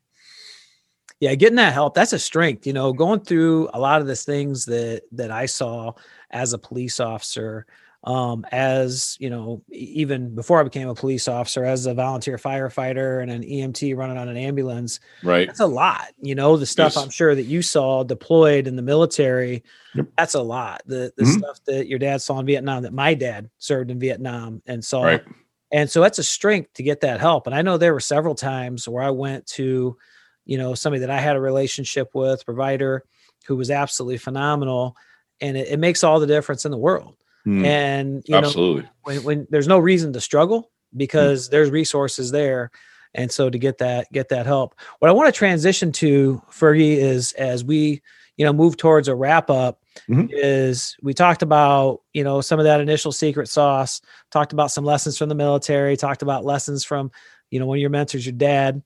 Yeah 1.22 1.36
getting 1.36 1.56
that 1.56 1.74
help 1.74 1.93
that's 1.93 2.13
a 2.13 2.20
strength 2.20 2.67
you 2.67 2.74
know 2.74 2.91
going 2.91 3.22
through 3.22 3.70
a 3.74 3.80
lot 3.80 4.02
of 4.02 4.08
the 4.08 4.15
things 4.15 4.65
that 4.65 5.04
that 5.13 5.32
i 5.32 5.46
saw 5.46 5.93
as 6.32 6.52
a 6.52 6.58
police 6.58 7.00
officer 7.00 7.65
um, 8.04 8.46
as 8.52 9.18
you 9.20 9.30
know, 9.30 9.64
even 9.70 10.34
before 10.36 10.60
I 10.60 10.64
became 10.64 10.88
a 10.88 10.96
police 10.96 11.28
officer, 11.28 11.66
as 11.66 11.86
a 11.86 11.94
volunteer 11.94 12.38
firefighter 12.38 13.22
and 13.22 13.32
an 13.32 13.44
EMT 13.44 13.98
running 13.98 14.18
on 14.18 14.30
an 14.30 14.38
ambulance, 14.38 15.00
right? 15.24 15.48
That's 15.48 15.60
a 15.60 15.68
lot. 15.68 16.14
You 16.22 16.36
know, 16.36 16.58
the 16.58 16.66
stuff 16.66 16.94
yes. 16.96 17.04
I'm 17.04 17.10
sure 17.10 17.36
that 17.36 17.44
you 17.44 17.62
saw 17.62 18.04
deployed 18.04 18.68
in 18.68 18.76
the 18.76 18.82
military. 18.82 19.64
Yep. 19.96 20.08
That's 20.18 20.36
a 20.36 20.42
lot. 20.42 20.84
The 20.86 21.12
the 21.18 21.24
mm-hmm. 21.24 21.40
stuff 21.40 21.60
that 21.66 21.88
your 21.88 22.00
dad 22.00 22.22
saw 22.22 22.40
in 22.40 22.46
Vietnam, 22.46 22.84
that 22.84 22.94
my 22.94 23.14
dad 23.14 23.50
served 23.58 23.92
in 23.92 24.00
Vietnam 24.00 24.62
and 24.68 24.84
saw. 24.84 25.04
Right. 25.04 25.24
And 25.72 25.90
so 25.90 26.00
that's 26.00 26.20
a 26.20 26.24
strength 26.24 26.74
to 26.76 26.84
get 26.84 27.02
that 27.02 27.20
help. 27.20 27.46
And 27.46 27.54
I 27.54 27.62
know 27.62 27.78
there 27.78 27.94
were 27.94 28.00
several 28.00 28.36
times 28.36 28.88
where 28.88 29.04
I 29.04 29.10
went 29.10 29.46
to, 29.48 29.98
you 30.46 30.58
know, 30.58 30.76
somebody 30.76 31.02
that 31.02 31.10
I 31.10 31.20
had 31.20 31.36
a 31.36 31.42
relationship 31.42 32.12
with, 32.14 32.46
provider, 32.46 33.04
who 33.48 33.58
was 33.58 33.70
absolutely 33.70 34.18
phenomenal, 34.18 34.96
and 35.42 35.58
it, 35.58 35.68
it 35.68 35.80
makes 35.80 36.06
all 36.06 36.22
the 36.22 36.28
difference 36.28 36.64
in 36.64 36.72
the 36.72 36.78
world 36.78 37.18
Mm, 37.48 37.66
and 37.66 38.24
you 38.26 38.36
absolutely. 38.36 38.82
know, 38.84 38.90
when, 39.04 39.24
when 39.24 39.48
there's 39.50 39.70
no 39.70 39.80
reason 39.80 40.12
to 40.12 40.20
struggle 40.20 40.70
because 40.96 41.48
mm. 41.48 41.52
there's 41.52 41.70
resources 41.70 42.30
there. 42.30 42.72
And 43.14 43.32
so 43.32 43.50
to 43.50 43.58
get 43.58 43.78
that, 43.78 44.12
get 44.12 44.28
that 44.30 44.46
help. 44.46 44.76
What 45.00 45.10
I 45.10 45.14
want 45.14 45.34
to 45.34 45.38
transition 45.38 45.94
to 45.94 46.42
Fergie 46.52 46.98
is 46.98 47.32
as 47.34 47.64
we, 47.64 48.02
you 48.36 48.46
know, 48.46 48.52
move 48.52 48.76
towards 48.76 49.08
a 49.08 49.16
wrap 49.16 49.50
up 49.50 49.82
mm-hmm. 50.10 50.28
is 50.30 50.98
we 51.02 51.14
talked 51.14 51.42
about, 51.42 52.02
you 52.14 52.24
know, 52.24 52.42
some 52.42 52.60
of 52.60 52.66
that 52.66 52.82
initial 52.82 53.14
secret 53.14 53.48
sauce, 53.48 54.02
talked 54.30 54.52
about 54.52 54.70
some 54.70 54.84
lessons 54.84 55.18
from 55.18 55.30
the 55.30 55.36
military, 55.36 55.96
talked 55.96 56.22
about 56.22 56.44
lessons 56.44 56.84
from, 56.84 57.10
you 57.50 57.60
know, 57.60 57.66
one 57.66 57.78
of 57.78 57.82
your 57.82 57.90
mentors, 57.90 58.26
your 58.26 58.34
dad. 58.34 58.84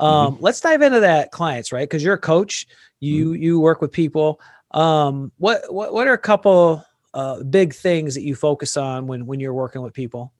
Um, 0.00 0.34
mm-hmm. 0.34 0.44
let's 0.44 0.60
dive 0.60 0.82
into 0.82 1.00
that 1.00 1.30
clients, 1.30 1.70
right? 1.70 1.88
Cause 1.88 2.02
you're 2.02 2.14
a 2.14 2.18
coach, 2.18 2.66
you, 2.98 3.26
mm-hmm. 3.26 3.42
you 3.42 3.60
work 3.60 3.80
with 3.80 3.92
people. 3.92 4.40
Um, 4.72 5.30
what, 5.38 5.72
what, 5.72 5.94
what 5.94 6.08
are 6.08 6.12
a 6.12 6.18
couple 6.18 6.84
uh, 7.14 7.42
big 7.42 7.74
things 7.74 8.14
that 8.14 8.22
you 8.22 8.34
focus 8.34 8.76
on 8.76 9.06
when 9.06 9.26
when 9.26 9.40
you're 9.40 9.54
working 9.54 9.82
with 9.82 9.94
people? 9.94 10.32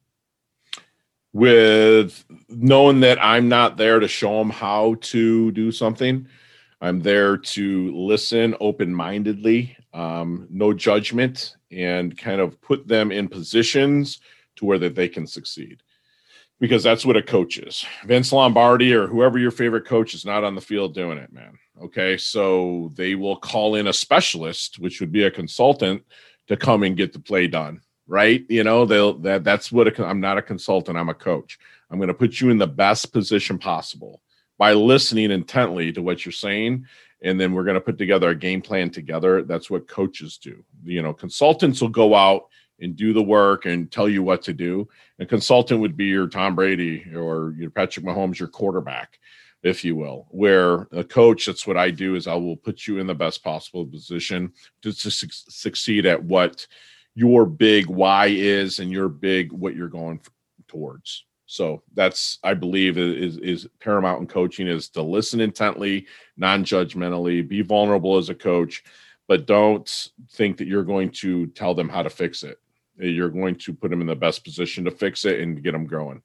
With 1.33 2.25
knowing 2.49 3.01
that 3.01 3.23
I'm 3.23 3.49
not 3.49 3.77
there 3.77 4.01
to 4.01 4.09
show 4.09 4.39
them 4.39 4.51
how 4.51 4.97
to 5.01 5.53
do 5.53 5.71
something, 5.71 6.27
I'm 6.81 7.01
there 7.01 7.37
to 7.37 7.95
listen 7.97 8.57
open 8.61 8.93
mindedly, 8.93 9.77
um, 9.93 10.49
no 10.51 10.73
judgment, 10.73 11.57
and 11.71 12.17
kind 12.17 12.41
of 12.41 12.61
put 12.61 12.89
them 12.89 13.13
in 13.13 13.29
positions 13.29 14.21
to 14.57 14.65
where 14.65 14.79
that 14.79 14.95
they 14.95 15.09
can 15.09 15.27
succeed. 15.27 15.83
Because 16.59 16.83
that's 16.83 17.07
what 17.07 17.17
a 17.17 17.23
coach 17.23 17.59
is. 17.59 17.87
Vince 18.05 18.33
Lombardi 18.33 18.93
or 18.93 19.07
whoever 19.07 19.39
your 19.39 19.51
favorite 19.51 19.87
coach 19.87 20.13
is 20.13 20.27
not 20.27 20.45
on 20.45 20.55
the 20.55 20.61
field 20.61 20.95
doing 20.95 21.17
it, 21.17 21.33
man. 21.33 21.59
Okay. 21.83 22.19
So 22.19 22.91
they 22.95 23.15
will 23.15 23.37
call 23.37 23.77
in 23.77 23.87
a 23.87 23.93
specialist, 23.93 24.79
which 24.79 25.01
would 25.01 25.11
be 25.11 25.25
a 25.25 25.31
consultant 25.31 26.03
to 26.51 26.57
come 26.59 26.83
and 26.83 26.99
get 26.99 27.15
the 27.15 27.19
play 27.19 27.47
done 27.47 27.81
right? 28.11 28.45
You 28.49 28.65
know 28.65 28.85
they'll 28.85 29.15
that 29.21 29.45
that's 29.45 29.71
what 29.71 29.87
a, 29.87 30.05
i'm 30.05 30.21
not 30.21 30.37
a 30.37 30.43
consultant 30.43 30.99
i'm 30.99 31.09
a 31.09 31.15
coach. 31.15 31.59
I'm 31.91 31.99
going 31.99 32.09
to 32.09 32.15
put 32.15 32.41
you 32.41 32.51
in 32.51 32.59
the 32.59 32.67
best 32.67 33.13
position 33.13 33.57
possible 33.57 34.21
by 34.59 34.75
listening 34.75 35.31
intently 35.31 35.93
to 35.93 36.03
what 36.03 36.27
you're 36.27 36.33
saying 36.33 36.87
and 37.23 37.41
then 37.41 37.53
we're 37.53 37.65
going 37.65 37.75
to 37.75 37.81
put 37.81 37.99
together 37.99 38.31
a 38.31 38.35
game 38.35 38.63
plan 38.63 38.91
together. 38.91 39.43
That's 39.43 39.71
what 39.71 39.89
coaches 39.89 40.39
do. 40.39 40.65
You 40.85 41.03
know 41.03 41.15
consultants 41.15 41.81
will 41.81 41.89
go 41.89 42.15
out 42.15 42.49
and 42.81 42.97
do 42.97 43.13
the 43.13 43.23
work 43.23 43.67
and 43.67 43.91
tell 43.91 44.09
you 44.09 44.23
what 44.23 44.43
to 44.43 44.53
do 44.53 44.89
a 45.21 45.27
consultant 45.27 45.81
would 45.81 45.97
be 45.97 46.07
your 46.07 46.27
tom 46.27 46.55
brady 46.55 47.05
or 47.15 47.55
your 47.59 47.71
patrick 47.71 48.07
mahomes 48.07 48.39
your 48.39 48.49
quarterback 48.49 49.19
if 49.62 49.85
you 49.85 49.94
will 49.94 50.27
where 50.31 50.88
a 50.92 51.05
coach 51.05 51.44
that's 51.44 51.66
what 51.66 51.77
i 51.77 51.90
do 51.90 52.14
is 52.14 52.27
i 52.27 52.35
will 52.35 52.57
put 52.57 52.87
you 52.87 52.99
in 52.99 53.07
the 53.07 53.14
best 53.14 53.44
possible 53.44 53.85
position 53.85 54.51
to, 54.81 54.90
su- 54.90 55.29
succeed 55.31 56.07
at 56.07 56.23
what 56.23 56.66
your 57.14 57.46
big 57.46 57.87
why 57.87 58.27
is 58.27 58.79
and 58.79 58.90
your 58.90 59.09
big 59.09 59.53
what 59.53 59.75
you're 59.75 59.88
going 59.88 60.20
towards. 60.68 61.25
So 61.46 61.83
that's 61.94 62.38
i 62.44 62.55
believe 62.55 62.96
is 62.96 63.37
is 63.38 63.68
paramount 63.81 64.20
in 64.20 64.27
coaching 64.27 64.68
is 64.68 64.88
to 64.90 65.03
listen 65.03 65.40
intently 65.40 66.07
non-judgmentally 66.37 67.46
be 67.46 67.62
vulnerable 67.62 68.16
as 68.16 68.29
a 68.29 68.35
coach 68.35 68.85
but 69.27 69.46
don't 69.46 70.09
think 70.33 70.57
that 70.59 70.66
you're 70.66 70.85
going 70.85 71.11
to 71.11 71.46
tell 71.49 71.73
them 71.73 71.88
how 71.88 72.03
to 72.03 72.11
fix 72.11 72.42
it. 72.42 72.59
You're 72.96 73.29
going 73.29 73.55
to 73.57 73.73
put 73.73 73.88
them 73.90 74.01
in 74.01 74.09
the 74.09 74.16
best 74.16 74.42
position 74.42 74.85
to 74.87 74.90
fix 74.90 75.25
it 75.25 75.38
and 75.40 75.62
get 75.62 75.73
them 75.73 75.87
growing. 75.87 76.23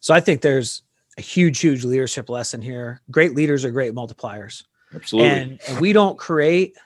So 0.00 0.14
i 0.14 0.20
think 0.20 0.40
there's 0.40 0.82
a 1.16 1.20
huge, 1.20 1.60
huge 1.60 1.84
leadership 1.84 2.28
lesson 2.28 2.60
here. 2.60 3.00
Great 3.10 3.34
leaders 3.34 3.64
are 3.64 3.70
great 3.70 3.94
multipliers. 3.94 4.64
Absolutely. 4.94 5.30
And, 5.30 5.60
and 5.68 5.80
we 5.80 5.92
don't 5.92 6.18
create, 6.18 6.76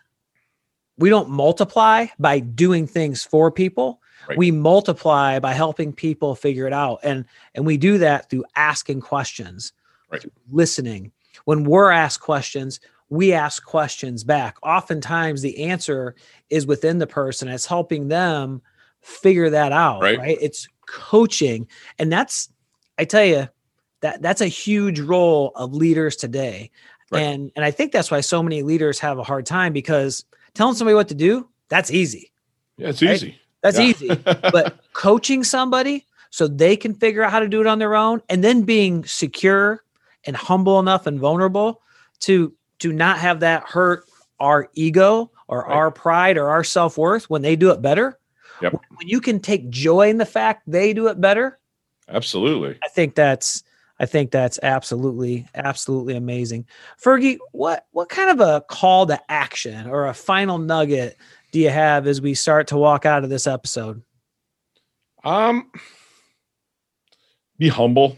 we 0.96 1.08
don't 1.08 1.30
multiply 1.30 2.06
by 2.18 2.38
doing 2.40 2.86
things 2.86 3.24
for 3.24 3.50
people. 3.50 4.00
Right. 4.28 4.38
We 4.38 4.50
multiply 4.50 5.38
by 5.38 5.52
helping 5.54 5.92
people 5.92 6.34
figure 6.34 6.66
it 6.66 6.72
out. 6.72 7.00
And 7.02 7.24
and 7.54 7.64
we 7.64 7.78
do 7.78 7.98
that 7.98 8.28
through 8.28 8.44
asking 8.54 9.00
questions, 9.00 9.72
right. 10.10 10.24
listening. 10.50 11.12
When 11.46 11.64
we're 11.64 11.90
asked 11.90 12.20
questions, 12.20 12.80
we 13.08 13.32
ask 13.32 13.64
questions 13.64 14.22
back. 14.22 14.58
Oftentimes 14.62 15.40
the 15.40 15.64
answer 15.64 16.14
is 16.50 16.66
within 16.66 16.98
the 16.98 17.06
person. 17.06 17.48
It's 17.48 17.64
helping 17.64 18.08
them 18.08 18.60
figure 19.00 19.48
that 19.48 19.72
out. 19.72 20.02
Right. 20.02 20.18
right? 20.18 20.38
It's 20.40 20.68
coaching. 20.86 21.66
And 21.98 22.12
that's 22.12 22.52
I 22.98 23.06
tell 23.06 23.24
you, 23.24 23.48
that 24.00 24.22
that's 24.22 24.40
a 24.40 24.46
huge 24.46 25.00
role 25.00 25.52
of 25.54 25.74
leaders 25.74 26.16
today 26.16 26.70
right. 27.10 27.22
and 27.22 27.52
and 27.56 27.64
i 27.64 27.70
think 27.70 27.92
that's 27.92 28.10
why 28.10 28.20
so 28.20 28.42
many 28.42 28.62
leaders 28.62 28.98
have 28.98 29.18
a 29.18 29.22
hard 29.22 29.46
time 29.46 29.72
because 29.72 30.24
telling 30.54 30.74
somebody 30.74 30.94
what 30.94 31.08
to 31.08 31.14
do 31.14 31.48
that's 31.68 31.90
easy 31.90 32.32
yeah 32.76 32.88
it's 32.88 33.02
right? 33.02 33.14
easy 33.14 33.40
that's 33.62 33.78
yeah. 33.78 33.86
easy 33.86 34.08
but 34.24 34.78
coaching 34.92 35.44
somebody 35.44 36.06
so 36.30 36.46
they 36.46 36.76
can 36.76 36.94
figure 36.94 37.22
out 37.22 37.30
how 37.30 37.40
to 37.40 37.48
do 37.48 37.60
it 37.60 37.66
on 37.66 37.78
their 37.78 37.94
own 37.94 38.22
and 38.28 38.42
then 38.42 38.62
being 38.62 39.04
secure 39.04 39.82
and 40.24 40.36
humble 40.36 40.78
enough 40.78 41.06
and 41.06 41.18
vulnerable 41.18 41.82
to 42.20 42.52
to 42.78 42.92
not 42.92 43.18
have 43.18 43.40
that 43.40 43.62
hurt 43.64 44.04
our 44.38 44.70
ego 44.74 45.30
or 45.48 45.62
right. 45.62 45.72
our 45.72 45.90
pride 45.90 46.38
or 46.38 46.48
our 46.48 46.64
self-worth 46.64 47.28
when 47.28 47.42
they 47.42 47.56
do 47.56 47.70
it 47.70 47.82
better 47.82 48.18
yep. 48.62 48.72
when 48.72 49.08
you 49.08 49.20
can 49.20 49.40
take 49.40 49.68
joy 49.68 50.08
in 50.08 50.18
the 50.18 50.26
fact 50.26 50.62
they 50.66 50.92
do 50.92 51.08
it 51.08 51.20
better 51.20 51.58
absolutely 52.08 52.78
i 52.82 52.88
think 52.88 53.14
that's 53.14 53.62
I 54.00 54.06
think 54.06 54.30
that's 54.30 54.58
absolutely, 54.62 55.46
absolutely 55.54 56.16
amazing. 56.16 56.66
Fergie, 57.00 57.38
what 57.52 57.86
what 57.92 58.08
kind 58.08 58.30
of 58.30 58.40
a 58.40 58.62
call 58.62 59.06
to 59.06 59.20
action 59.30 59.86
or 59.86 60.06
a 60.06 60.14
final 60.14 60.56
nugget 60.56 61.18
do 61.52 61.60
you 61.60 61.68
have 61.68 62.06
as 62.06 62.20
we 62.20 62.32
start 62.32 62.66
to 62.68 62.78
walk 62.78 63.04
out 63.04 63.24
of 63.24 63.30
this 63.30 63.46
episode? 63.46 64.02
Um 65.22 65.70
be 67.58 67.68
humble. 67.68 68.16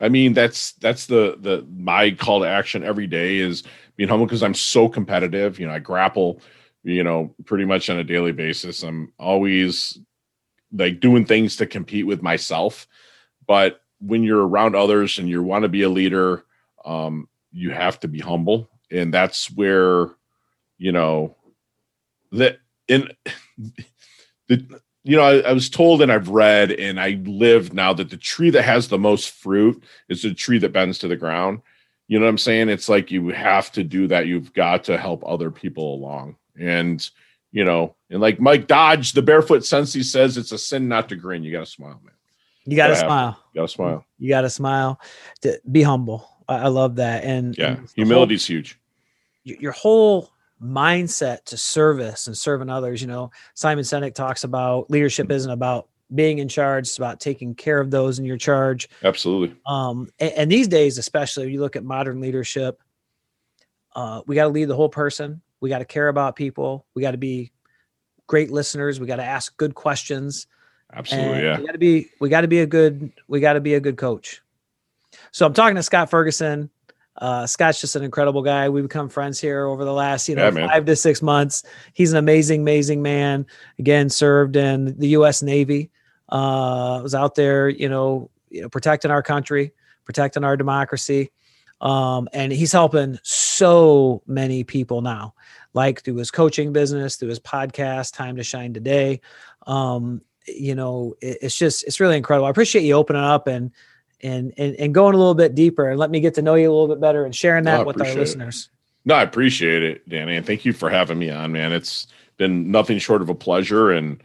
I 0.00 0.08
mean, 0.08 0.32
that's 0.32 0.72
that's 0.72 1.06
the 1.06 1.36
the 1.38 1.64
my 1.72 2.10
call 2.10 2.40
to 2.40 2.48
action 2.48 2.82
every 2.82 3.06
day 3.06 3.36
is 3.36 3.62
being 3.94 4.08
humble 4.08 4.26
because 4.26 4.42
I'm 4.42 4.54
so 4.54 4.88
competitive. 4.88 5.60
You 5.60 5.68
know, 5.68 5.74
I 5.74 5.78
grapple, 5.78 6.40
you 6.82 7.04
know, 7.04 7.32
pretty 7.44 7.64
much 7.64 7.88
on 7.90 7.98
a 7.98 8.04
daily 8.04 8.32
basis. 8.32 8.82
I'm 8.82 9.12
always 9.20 10.00
like 10.72 10.98
doing 10.98 11.24
things 11.24 11.54
to 11.56 11.66
compete 11.66 12.08
with 12.08 12.22
myself. 12.22 12.88
But 13.46 13.79
when 14.00 14.22
you're 14.22 14.46
around 14.46 14.74
others 14.74 15.18
and 15.18 15.28
you 15.28 15.42
want 15.42 15.62
to 15.62 15.68
be 15.68 15.82
a 15.82 15.88
leader, 15.88 16.44
um, 16.84 17.28
you 17.52 17.70
have 17.70 18.00
to 18.00 18.08
be 18.08 18.18
humble, 18.18 18.68
and 18.90 19.12
that's 19.12 19.50
where 19.50 20.10
you 20.78 20.92
know 20.92 21.36
that 22.32 22.58
in 22.88 23.08
the 24.48 24.80
you 25.02 25.16
know, 25.16 25.22
I, 25.22 25.38
I, 25.40 25.52
was 25.52 25.70
told 25.70 26.02
and 26.02 26.12
I've 26.12 26.28
read 26.28 26.72
and 26.72 27.00
I 27.00 27.20
live 27.24 27.72
now 27.72 27.92
that 27.94 28.10
the 28.10 28.16
tree 28.16 28.50
that 28.50 28.62
has 28.62 28.88
the 28.88 28.98
most 28.98 29.30
fruit 29.30 29.82
is 30.08 30.22
the 30.22 30.34
tree 30.34 30.58
that 30.58 30.72
bends 30.72 30.98
to 30.98 31.08
the 31.08 31.16
ground. 31.16 31.62
You 32.08 32.18
know 32.18 32.26
what 32.26 32.30
I'm 32.30 32.38
saying? 32.38 32.68
It's 32.68 32.88
like 32.88 33.10
you 33.10 33.28
have 33.28 33.72
to 33.72 33.84
do 33.84 34.08
that. 34.08 34.26
You've 34.26 34.52
got 34.52 34.84
to 34.84 34.98
help 34.98 35.22
other 35.26 35.50
people 35.50 35.94
along. 35.94 36.36
And, 36.58 37.08
you 37.50 37.64
know, 37.64 37.94
and 38.10 38.20
like 38.20 38.40
Mike 38.40 38.66
Dodge, 38.66 39.12
the 39.12 39.22
barefoot 39.22 39.64
sensei 39.64 40.02
says 40.02 40.36
it's 40.36 40.52
a 40.52 40.58
sin 40.58 40.88
not 40.88 41.08
to 41.08 41.16
grin. 41.16 41.44
You 41.44 41.52
got 41.52 41.60
to 41.60 41.66
smile, 41.66 42.00
man. 42.04 42.14
You 42.70 42.76
got 42.76 42.88
to 42.88 42.96
smile. 42.96 43.36
Got 43.52 43.62
to 43.62 43.68
smile. 43.68 44.04
You 44.18 44.28
got 44.28 44.42
to 44.42 44.50
smile. 44.50 45.00
To 45.42 45.60
be 45.72 45.82
humble. 45.82 46.28
I, 46.48 46.58
I 46.58 46.68
love 46.68 46.96
that. 46.96 47.24
And 47.24 47.58
yeah, 47.58 47.80
humility 47.96 48.36
is 48.36 48.46
huge. 48.46 48.78
Your 49.42 49.72
whole 49.72 50.30
mindset 50.62 51.44
to 51.46 51.56
service 51.56 52.28
and 52.28 52.36
serving 52.38 52.70
others. 52.70 53.00
You 53.00 53.08
know, 53.08 53.32
Simon 53.54 53.82
Sinek 53.82 54.14
talks 54.14 54.44
about 54.44 54.88
leadership 54.88 55.32
isn't 55.32 55.50
about 55.50 55.88
being 56.14 56.38
in 56.38 56.48
charge; 56.48 56.86
it's 56.86 56.98
about 56.98 57.18
taking 57.18 57.56
care 57.56 57.80
of 57.80 57.90
those 57.90 58.20
in 58.20 58.24
your 58.24 58.36
charge. 58.36 58.88
Absolutely. 59.02 59.56
Um, 59.66 60.08
and, 60.20 60.32
and 60.32 60.52
these 60.52 60.68
days, 60.68 60.96
especially, 60.96 61.46
when 61.46 61.54
you 61.54 61.60
look 61.60 61.74
at 61.74 61.84
modern 61.84 62.20
leadership. 62.20 62.80
Uh, 63.96 64.22
we 64.28 64.36
got 64.36 64.44
to 64.44 64.50
lead 64.50 64.66
the 64.66 64.76
whole 64.76 64.88
person. 64.88 65.42
We 65.60 65.68
got 65.68 65.80
to 65.80 65.84
care 65.84 66.06
about 66.06 66.36
people. 66.36 66.86
We 66.94 67.02
got 67.02 67.10
to 67.10 67.18
be 67.18 67.50
great 68.28 68.52
listeners. 68.52 69.00
We 69.00 69.08
got 69.08 69.16
to 69.16 69.24
ask 69.24 69.56
good 69.56 69.74
questions. 69.74 70.46
Absolutely, 70.92 71.42
yeah. 71.42 71.58
We 71.58 71.66
got 71.66 71.72
to 71.72 71.78
be. 71.78 72.10
We 72.20 72.28
got 72.28 72.40
to 72.42 72.48
be 72.48 72.60
a 72.60 72.66
good. 72.66 73.12
We 73.28 73.40
got 73.40 73.54
to 73.54 73.60
be 73.60 73.74
a 73.74 73.80
good 73.80 73.96
coach. 73.96 74.42
So 75.32 75.46
I'm 75.46 75.52
talking 75.52 75.76
to 75.76 75.82
Scott 75.82 76.10
Ferguson. 76.10 76.70
Uh, 77.16 77.46
Scott's 77.46 77.80
just 77.80 77.96
an 77.96 78.02
incredible 78.02 78.42
guy. 78.42 78.68
We've 78.68 78.84
become 78.84 79.08
friends 79.08 79.38
here 79.38 79.66
over 79.66 79.84
the 79.84 79.92
last, 79.92 80.28
you 80.28 80.36
know, 80.36 80.50
yeah, 80.50 80.68
five 80.68 80.86
to 80.86 80.96
six 80.96 81.20
months. 81.20 81.64
He's 81.92 82.12
an 82.12 82.18
amazing, 82.18 82.62
amazing 82.62 83.02
man. 83.02 83.46
Again, 83.78 84.08
served 84.08 84.56
in 84.56 84.98
the 84.98 85.08
U.S. 85.08 85.42
Navy. 85.42 85.90
Uh, 86.28 87.00
was 87.02 87.14
out 87.14 87.34
there, 87.34 87.68
you 87.68 87.88
know, 87.88 88.30
you 88.48 88.62
know, 88.62 88.68
protecting 88.68 89.10
our 89.10 89.22
country, 89.22 89.72
protecting 90.04 90.44
our 90.44 90.56
democracy. 90.56 91.30
Um, 91.80 92.28
and 92.32 92.52
he's 92.52 92.72
helping 92.72 93.18
so 93.22 94.22
many 94.26 94.64
people 94.64 95.00
now, 95.02 95.34
like 95.74 96.02
through 96.02 96.16
his 96.16 96.30
coaching 96.30 96.72
business, 96.72 97.16
through 97.16 97.30
his 97.30 97.40
podcast, 97.40 98.14
Time 98.14 98.36
to 98.36 98.42
Shine 98.42 98.72
Today. 98.72 99.20
Um, 99.66 100.22
you 100.46 100.74
know, 100.74 101.14
it, 101.20 101.38
it's 101.42 101.56
just, 101.56 101.84
it's 101.84 102.00
really 102.00 102.16
incredible. 102.16 102.46
I 102.46 102.50
appreciate 102.50 102.82
you 102.82 102.94
opening 102.94 103.22
up 103.22 103.46
and, 103.46 103.70
and 104.22 104.52
and 104.58 104.74
and 104.76 104.94
going 104.94 105.14
a 105.14 105.18
little 105.18 105.34
bit 105.34 105.54
deeper 105.54 105.88
and 105.88 105.98
let 105.98 106.10
me 106.10 106.20
get 106.20 106.34
to 106.34 106.42
know 106.42 106.54
you 106.54 106.70
a 106.70 106.72
little 106.72 106.88
bit 106.88 107.00
better 107.00 107.24
and 107.24 107.34
sharing 107.34 107.64
that 107.64 107.78
no, 107.78 107.84
with 107.84 108.00
our 108.00 108.14
listeners. 108.14 108.68
No, 109.04 109.14
I 109.14 109.22
appreciate 109.22 109.82
it, 109.82 110.08
Danny, 110.08 110.36
and 110.36 110.44
thank 110.44 110.64
you 110.64 110.72
for 110.72 110.90
having 110.90 111.18
me 111.18 111.30
on, 111.30 111.52
man. 111.52 111.72
It's 111.72 112.06
been 112.36 112.70
nothing 112.70 112.98
short 112.98 113.22
of 113.22 113.28
a 113.28 113.34
pleasure, 113.34 113.90
and 113.92 114.22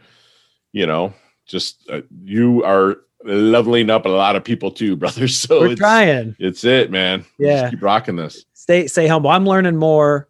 you 0.72 0.86
know, 0.86 1.14
just 1.46 1.88
uh, 1.88 2.02
you 2.24 2.62
are 2.64 2.98
leveling 3.24 3.88
up 3.88 4.04
a 4.04 4.10
lot 4.10 4.36
of 4.36 4.44
people 4.44 4.70
too, 4.70 4.96
brother. 4.98 5.28
So 5.28 5.60
we're 5.60 5.72
it's, 5.72 5.80
trying. 5.80 6.36
It's 6.38 6.64
it, 6.64 6.90
man. 6.90 7.24
Yeah, 7.38 7.62
just 7.62 7.72
keep 7.72 7.82
rocking 7.82 8.16
this. 8.16 8.44
Stay 8.52 8.86
stay 8.86 9.06
humble. 9.06 9.30
I'm 9.30 9.46
learning 9.46 9.76
more 9.76 10.28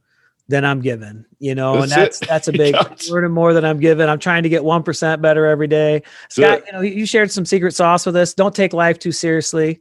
than 0.48 0.64
I'm 0.64 0.80
given, 0.80 1.26
you 1.38 1.54
know, 1.54 1.80
that's 1.80 1.82
and 1.82 2.02
that's 2.02 2.22
it. 2.22 2.28
that's 2.28 2.48
a 2.48 2.52
big 2.52 2.76
learning 3.10 3.32
more 3.32 3.52
than 3.52 3.64
I'm 3.64 3.80
given. 3.80 4.08
I'm 4.08 4.18
trying 4.18 4.44
to 4.44 4.48
get 4.48 4.64
one 4.64 4.82
percent 4.82 5.20
better 5.22 5.46
every 5.46 5.66
day. 5.66 6.02
Scott, 6.28 6.62
you 6.66 6.72
know, 6.72 6.80
you 6.80 7.06
shared 7.06 7.30
some 7.30 7.44
secret 7.44 7.74
sauce 7.74 8.06
with 8.06 8.16
us. 8.16 8.34
Don't 8.34 8.54
take 8.54 8.72
life 8.72 8.98
too 8.98 9.12
seriously. 9.12 9.80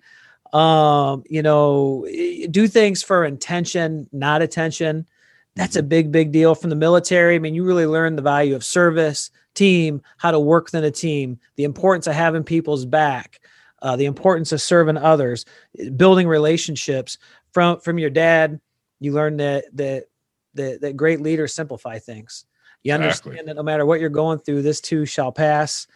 Um, 0.53 1.23
you 1.29 1.41
know, 1.41 2.07
do 2.49 2.67
things 2.67 3.03
for 3.03 3.25
intention, 3.25 4.07
not 4.11 4.41
attention. 4.41 5.05
That's 5.55 5.75
a 5.75 5.79
mm-hmm. 5.79 5.87
big, 5.89 6.11
big 6.11 6.31
deal 6.31 6.55
from 6.55 6.69
the 6.69 6.75
military. 6.75 7.35
I 7.35 7.39
mean, 7.39 7.55
you 7.55 7.63
really 7.63 7.85
learn 7.85 8.15
the 8.15 8.21
value 8.21 8.55
of 8.55 8.63
service, 8.63 9.31
team, 9.53 10.01
how 10.17 10.31
to 10.31 10.39
work 10.39 10.65
within 10.65 10.83
a 10.83 10.91
team, 10.91 11.39
the 11.55 11.63
importance 11.63 12.07
of 12.07 12.13
having 12.13 12.43
people's 12.43 12.85
back, 12.85 13.39
uh, 13.81 13.95
the 13.95 14.05
importance 14.05 14.51
of 14.51 14.61
serving 14.61 14.97
others, 14.97 15.45
building 15.95 16.27
relationships. 16.27 17.17
From 17.53 17.79
from 17.79 17.97
your 17.97 18.09
dad, 18.09 18.59
you 18.99 19.13
learn 19.13 19.37
that 19.37 19.65
that 19.77 20.05
that, 20.55 20.81
that 20.81 20.97
great 20.97 21.21
leaders 21.21 21.53
simplify 21.53 21.99
things. 21.99 22.45
You 22.83 22.93
understand 22.93 23.33
exactly. 23.33 23.53
that 23.53 23.55
no 23.55 23.63
matter 23.63 23.85
what 23.85 23.99
you're 23.99 24.09
going 24.09 24.39
through, 24.39 24.61
this 24.61 24.79
too 24.79 25.05
shall 25.05 25.31
pass. 25.31 25.87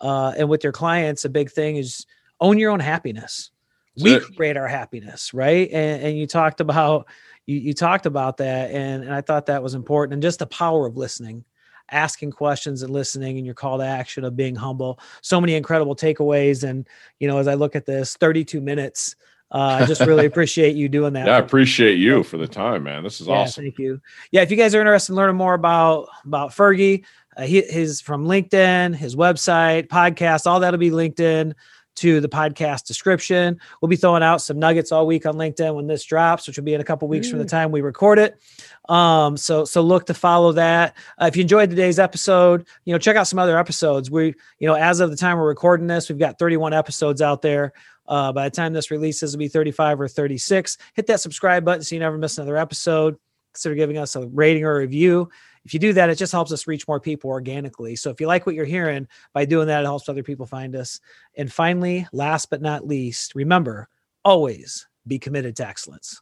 Uh, 0.00 0.32
and 0.36 0.48
with 0.48 0.62
your 0.62 0.72
clients, 0.72 1.24
a 1.24 1.28
big 1.28 1.50
thing 1.50 1.76
is 1.76 2.06
own 2.40 2.58
your 2.58 2.70
own 2.70 2.80
happiness. 2.80 3.50
That's 3.96 4.04
we 4.04 4.14
it. 4.14 4.36
create 4.36 4.56
our 4.56 4.68
happiness, 4.68 5.32
right? 5.32 5.68
And, 5.72 6.02
and 6.02 6.18
you 6.18 6.26
talked 6.26 6.60
about 6.60 7.08
you, 7.46 7.58
you 7.58 7.72
talked 7.72 8.06
about 8.06 8.36
that, 8.38 8.70
and, 8.70 9.04
and 9.04 9.14
I 9.14 9.20
thought 9.20 9.46
that 9.46 9.62
was 9.62 9.74
important. 9.74 10.14
And 10.14 10.22
just 10.22 10.40
the 10.40 10.46
power 10.46 10.86
of 10.86 10.96
listening, 10.96 11.44
asking 11.90 12.32
questions 12.32 12.82
and 12.82 12.92
listening, 12.92 13.38
and 13.38 13.46
your 13.46 13.54
call 13.54 13.78
to 13.78 13.84
action 13.84 14.24
of 14.24 14.36
being 14.36 14.54
humble. 14.54 15.00
So 15.22 15.40
many 15.40 15.54
incredible 15.54 15.96
takeaways. 15.96 16.68
And 16.68 16.86
you 17.18 17.26
know, 17.28 17.38
as 17.38 17.48
I 17.48 17.54
look 17.54 17.74
at 17.74 17.86
this, 17.86 18.16
32 18.16 18.60
minutes 18.60 19.16
uh, 19.50 19.78
I 19.80 19.86
just 19.86 20.00
really 20.00 20.26
appreciate 20.26 20.76
you 20.76 20.88
doing 20.88 21.12
that. 21.14 21.26
Yeah, 21.26 21.36
I 21.36 21.38
appreciate 21.38 21.98
you 21.98 22.22
for 22.22 22.36
the 22.36 22.48
time, 22.48 22.82
man. 22.84 23.02
This 23.02 23.20
is 23.20 23.26
yeah, 23.26 23.34
awesome. 23.34 23.64
Thank 23.64 23.78
you. 23.78 24.00
Yeah, 24.30 24.42
if 24.42 24.50
you 24.50 24.56
guys 24.56 24.74
are 24.74 24.80
interested 24.80 25.12
in 25.12 25.16
learning 25.16 25.36
more 25.36 25.54
about 25.54 26.08
about 26.24 26.50
Fergie, 26.50 27.04
uh, 27.36 27.42
he, 27.42 27.62
his 27.62 28.00
from 28.00 28.26
LinkedIn, 28.26 28.94
his 28.94 29.14
website, 29.14 29.88
podcast, 29.88 30.46
all 30.46 30.60
that'll 30.60 30.78
be 30.78 30.90
linked 30.90 31.20
in 31.20 31.54
to 31.96 32.20
the 32.20 32.28
podcast 32.28 32.84
description. 32.84 33.58
We'll 33.80 33.88
be 33.88 33.96
throwing 33.96 34.22
out 34.22 34.42
some 34.42 34.58
nuggets 34.58 34.92
all 34.92 35.06
week 35.06 35.26
on 35.26 35.34
LinkedIn 35.34 35.74
when 35.74 35.86
this 35.86 36.04
drops, 36.04 36.46
which 36.46 36.56
will 36.56 36.64
be 36.64 36.74
in 36.74 36.80
a 36.80 36.84
couple 36.84 37.08
weeks 37.08 37.26
mm. 37.26 37.30
from 37.30 37.38
the 37.38 37.46
mm. 37.46 37.50
time 37.50 37.72
we 37.72 37.80
record 37.80 38.18
it. 38.18 38.40
Um, 38.88 39.36
so 39.36 39.64
so 39.64 39.80
look 39.80 40.06
to 40.06 40.14
follow 40.14 40.52
that. 40.52 40.96
Uh, 41.20 41.26
if 41.26 41.36
you 41.36 41.42
enjoyed 41.42 41.70
today's 41.70 41.98
episode, 41.98 42.66
you 42.84 42.92
know 42.92 42.98
check 42.98 43.16
out 43.16 43.26
some 43.26 43.38
other 43.38 43.58
episodes. 43.58 44.10
We 44.10 44.34
you 44.58 44.68
know 44.68 44.74
as 44.74 45.00
of 45.00 45.10
the 45.10 45.16
time 45.16 45.38
we're 45.38 45.48
recording 45.48 45.86
this, 45.86 46.08
we've 46.08 46.18
got 46.18 46.38
31 46.38 46.72
episodes 46.72 47.22
out 47.22 47.42
there. 47.42 47.72
Uh, 48.08 48.32
by 48.32 48.48
the 48.48 48.54
time 48.54 48.72
this 48.72 48.90
releases, 48.90 49.34
it'll 49.34 49.38
be 49.38 49.48
35 49.48 50.00
or 50.00 50.08
36. 50.08 50.78
Hit 50.94 51.06
that 51.06 51.20
subscribe 51.20 51.64
button 51.64 51.82
so 51.82 51.94
you 51.94 52.00
never 52.00 52.18
miss 52.18 52.38
another 52.38 52.56
episode. 52.56 53.16
Consider 53.52 53.74
giving 53.74 53.98
us 53.98 54.16
a 54.16 54.26
rating 54.28 54.64
or 54.64 54.76
a 54.76 54.80
review. 54.80 55.28
If 55.64 55.74
you 55.74 55.80
do 55.80 55.92
that, 55.94 56.10
it 56.10 56.16
just 56.16 56.32
helps 56.32 56.52
us 56.52 56.66
reach 56.66 56.86
more 56.86 57.00
people 57.00 57.30
organically. 57.30 57.96
So 57.96 58.10
if 58.10 58.20
you 58.20 58.26
like 58.26 58.46
what 58.46 58.54
you're 58.54 58.64
hearing, 58.64 59.08
by 59.32 59.46
doing 59.46 59.66
that, 59.66 59.80
it 59.80 59.86
helps 59.86 60.08
other 60.08 60.22
people 60.22 60.46
find 60.46 60.76
us. 60.76 61.00
And 61.36 61.52
finally, 61.52 62.06
last 62.12 62.50
but 62.50 62.62
not 62.62 62.86
least, 62.86 63.34
remember 63.34 63.88
always 64.24 64.86
be 65.06 65.18
committed 65.18 65.56
to 65.56 65.66
excellence. 65.66 66.20